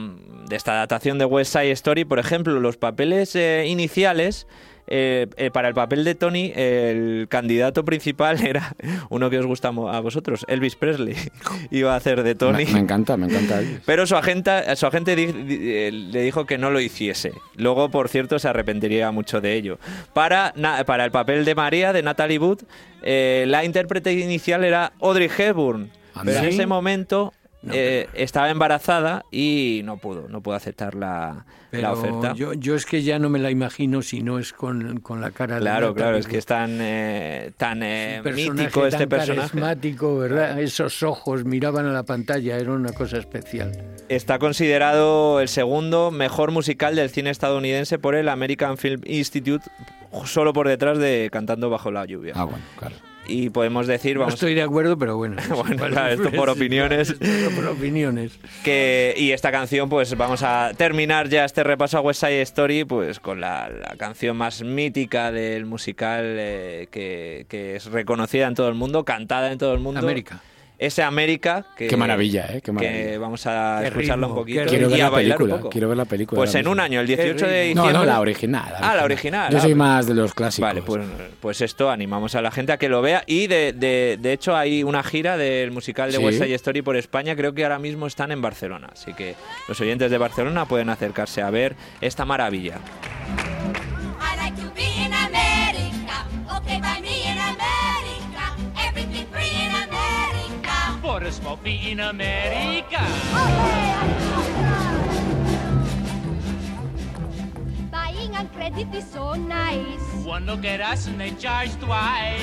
[0.50, 4.48] de esta adaptación de West Side Story, por ejemplo, los papeles eh, iniciales.
[4.88, 8.76] Eh, eh, para el papel de Tony, el candidato principal era
[9.10, 11.16] uno que os gusta a vosotros, Elvis Presley.
[11.72, 12.66] Iba a hacer de Tony.
[12.66, 13.60] Me, me encanta, me encanta.
[13.60, 13.82] Elvis.
[13.86, 17.32] Pero su agente, su agente di- di- eh, le dijo que no lo hiciese.
[17.56, 19.78] Luego, por cierto, se arrepentiría mucho de ello.
[20.14, 22.60] Para, na- para el papel de María, de Natalie Wood,
[23.04, 25.90] eh, la intérprete inicial era Audrey Hepburn.
[26.26, 27.32] Pero en ese momento
[27.74, 32.34] eh, estaba embarazada y no pudo, no pudo aceptar la, Pero la oferta.
[32.34, 35.32] Yo, yo es que ya no me la imagino si no es con, con la
[35.32, 39.10] cara de Claro, claro, es que es tan, eh, tan eh, personaje mítico este tan
[39.10, 39.50] personaje.
[39.50, 40.60] carismático, ¿verdad?
[40.60, 43.72] Esos ojos miraban a la pantalla, era una cosa especial.
[44.10, 49.66] Está considerado el segundo mejor musical del cine estadounidense por el American Film Institute,
[50.26, 52.34] solo por detrás de Cantando bajo la lluvia.
[52.36, 52.96] Ah, bueno, claro.
[53.28, 55.38] Y podemos decir, No vamos, estoy de acuerdo, pero bueno.
[55.50, 57.10] Bueno, claro, esto por opiniones.
[57.20, 58.40] Esto por opiniones.
[58.64, 62.84] que y esta canción, pues vamos a terminar ya este repaso a West Side Story,
[62.86, 68.56] pues con la, la canción más mítica del musical eh, que, que es reconocida en
[68.56, 70.00] todo el mundo, cantada en todo el mundo.
[70.00, 70.42] América.
[70.80, 71.66] Ese América.
[71.76, 72.54] Que, Qué maravilla, ¿eh?
[72.56, 73.20] Qué Que maravilla.
[73.20, 75.58] vamos a Qué escucharlo ritmo, un poquito Quiero y ver a la bailar un película.
[75.58, 75.70] poco.
[75.72, 76.40] Quiero ver la película.
[76.40, 77.94] Pues en un año, el 18 de diciembre.
[77.94, 78.74] No, no, la original.
[78.80, 79.52] Ah, la original.
[79.52, 80.68] Yo Ah, soy más de los clásicos.
[80.70, 81.04] Vale, pues,
[81.40, 83.24] pues esto animamos a la gente a que lo vea.
[83.26, 86.24] Y de, de, de hecho hay una gira del musical de Sí.
[86.24, 87.36] West Side Story por España.
[87.36, 88.90] Creo que ahora mismo están en Barcelona.
[88.94, 89.34] Así que
[89.68, 92.76] los oyentes de Barcelona pueden acercarse a ver esta maravilla.
[101.28, 103.04] A smoke in America.
[107.92, 110.00] Buying on credit is so nice.
[110.24, 112.40] One look at us and they charge twice.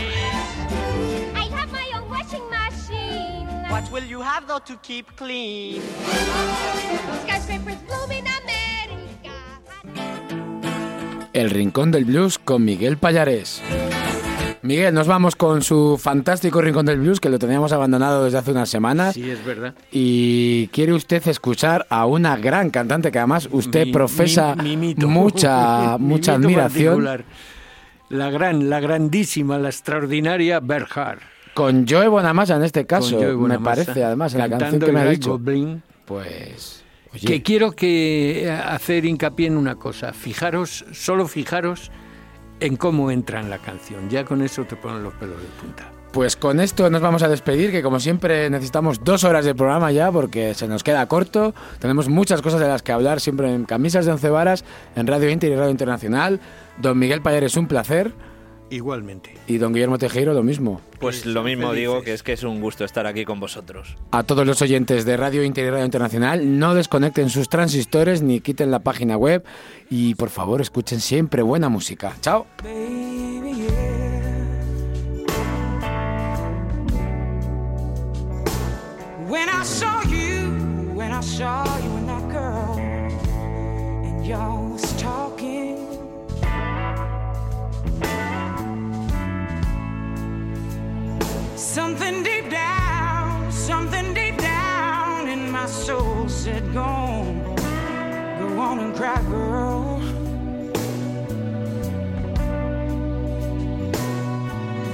[1.32, 3.48] I have my own washing machine.
[3.70, 5.80] What will you have though to keep clean?
[7.24, 9.32] Skyscrapers bloom in America.
[11.32, 13.62] El Rincón del Blues con Miguel Payares.
[14.64, 18.50] Miguel, nos vamos con su fantástico Rincón del Blues que lo teníamos abandonado desde hace
[18.52, 19.12] unas semanas.
[19.14, 19.74] Sí, es verdad.
[19.92, 24.94] Y quiere usted escuchar a una gran cantante que además usted Mi- profesa mi- mi
[24.94, 27.04] mucha, mucha admiración.
[27.04, 27.24] particular.
[28.08, 31.18] La gran, la grandísima, la extraordinaria Berhard.
[31.52, 35.00] Con Joe Bonamassa en este caso, me parece además en la canción cantando que me
[35.00, 35.32] ha dicho.
[35.32, 35.82] Goblin.
[36.06, 40.14] Pues, oye, Que quiero que eh, hacer hincapié en una cosa.
[40.14, 41.90] Fijaros, solo fijaros
[42.60, 44.08] en cómo entra en la canción.
[44.08, 45.90] Ya con eso te ponen los pelos de punta.
[46.12, 49.90] Pues con esto nos vamos a despedir, que como siempre necesitamos dos horas de programa
[49.90, 51.54] ya porque se nos queda corto.
[51.80, 55.28] Tenemos muchas cosas de las que hablar siempre en Camisas de Once Varas, en Radio
[55.28, 56.38] Inter y Radio Internacional.
[56.78, 58.12] Don Miguel Payares, un placer.
[58.70, 59.34] Igualmente.
[59.46, 60.80] Y don Guillermo Tejero, lo mismo.
[60.98, 63.96] Pues lo mismo digo, que es que es un gusto estar aquí con vosotros.
[64.10, 68.40] A todos los oyentes de Radio Inter y Radio Internacional, no desconecten sus transistores ni
[68.40, 69.44] quiten la página web.
[69.90, 72.16] Y por favor, escuchen siempre buena música.
[72.20, 72.46] Chao.
[72.62, 74.04] Baby, yeah.
[79.28, 85.33] When I saw you, when I saw you and that girl, and y'all was talking.
[91.64, 97.56] Something deep down, something deep down in my soul said, Go on,
[98.38, 99.98] go on and cry, girl.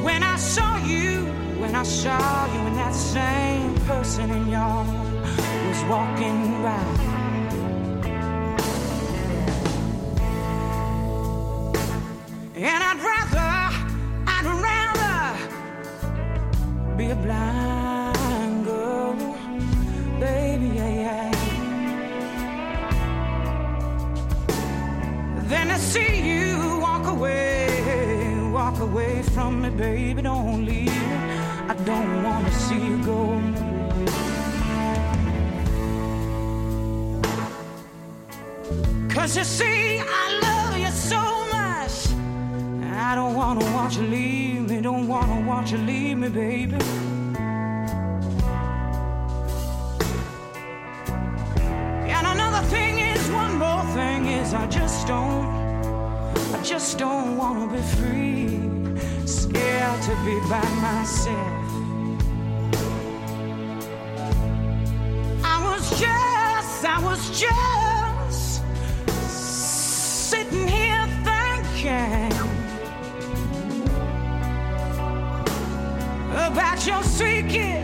[0.05, 1.27] When I saw you,
[1.61, 4.87] when I saw you, and that same person in y'all
[5.67, 7.11] was walking by.
[12.57, 13.60] And I'd rather,
[17.01, 19.15] be a blind girl,
[20.21, 21.31] baby, yeah, yeah.
[25.51, 27.69] Than to see you walk away,
[28.53, 30.91] walk away from me, baby, don't leave.
[31.73, 33.21] I don't want to see you go.
[39.15, 40.30] Cause you see, I
[43.91, 46.77] watch you leave me, don't wanna watch you leave me, baby.
[52.07, 55.45] And another thing is, one more thing is, I just don't,
[56.55, 58.61] I just don't wanna be free,
[59.27, 61.67] scared to be by myself.
[65.43, 68.00] I was just, I was just
[76.81, 77.80] what you're seeking.